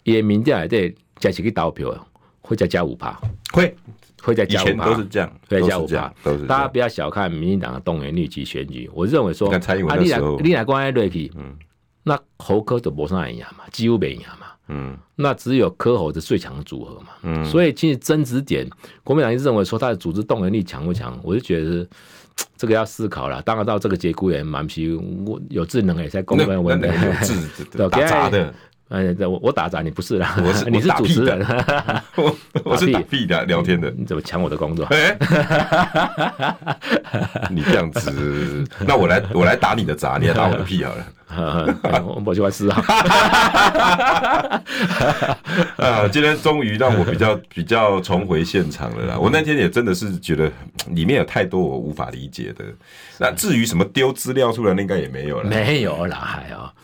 [0.03, 1.93] 也民调也对加起个倒票，
[2.41, 3.19] 会再加五趴，
[3.53, 3.75] 会。
[4.23, 6.13] 会再加五趴，都是这样，会加五趴，
[6.47, 8.87] 大家不要小看民进党的动员率及选举。
[8.93, 11.55] 我认为说，啊，你来，你来关爱瑞皮，嗯，
[12.03, 14.45] 那侯科就没啥赢嘛，几乎没赢嘛。
[14.67, 18.69] 嗯，那只有柯侯的最强的组合嘛，嗯，所以其实争执点，
[19.03, 21.89] 国民党一直认为说他的组织动员力强不强，我就觉得
[22.55, 23.41] 这个要思考了。
[23.41, 24.93] 当然到这个节骨眼蛮皮，
[25.25, 26.87] 我有智能也在公分问题，
[27.89, 28.53] 打杂的，
[28.91, 31.39] 哎，我我打杂你不是啦，我是 你是主持人，
[32.15, 32.35] 我
[32.65, 34.85] 我是打屁的 聊天的，你怎么抢我的工作？
[37.49, 41.05] 你这样子，那我来我来打你的杂，你来打我的屁好了。
[42.03, 42.75] 我我喜欢吃啊！
[45.77, 49.17] 啊，今天终于让我比较比较重回现场了啦。
[49.17, 50.51] 我那天也真的是觉得
[50.89, 52.65] 里面有太多我无法理解的。
[53.17, 55.49] 那至于什么丢资料出来，那应该也没有了。
[55.49, 56.69] 没有啦，还啊。
[56.73, 56.81] 对，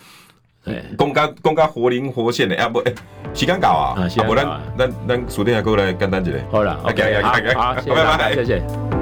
[0.98, 2.94] 公开公开活灵活现的，啊不哎，
[3.34, 3.96] 时间到啊！
[4.00, 6.38] 啊，不咱咱咱昨天也过来简单一下。
[6.52, 8.97] 好了，OK，好，好，谢谢，谢谢。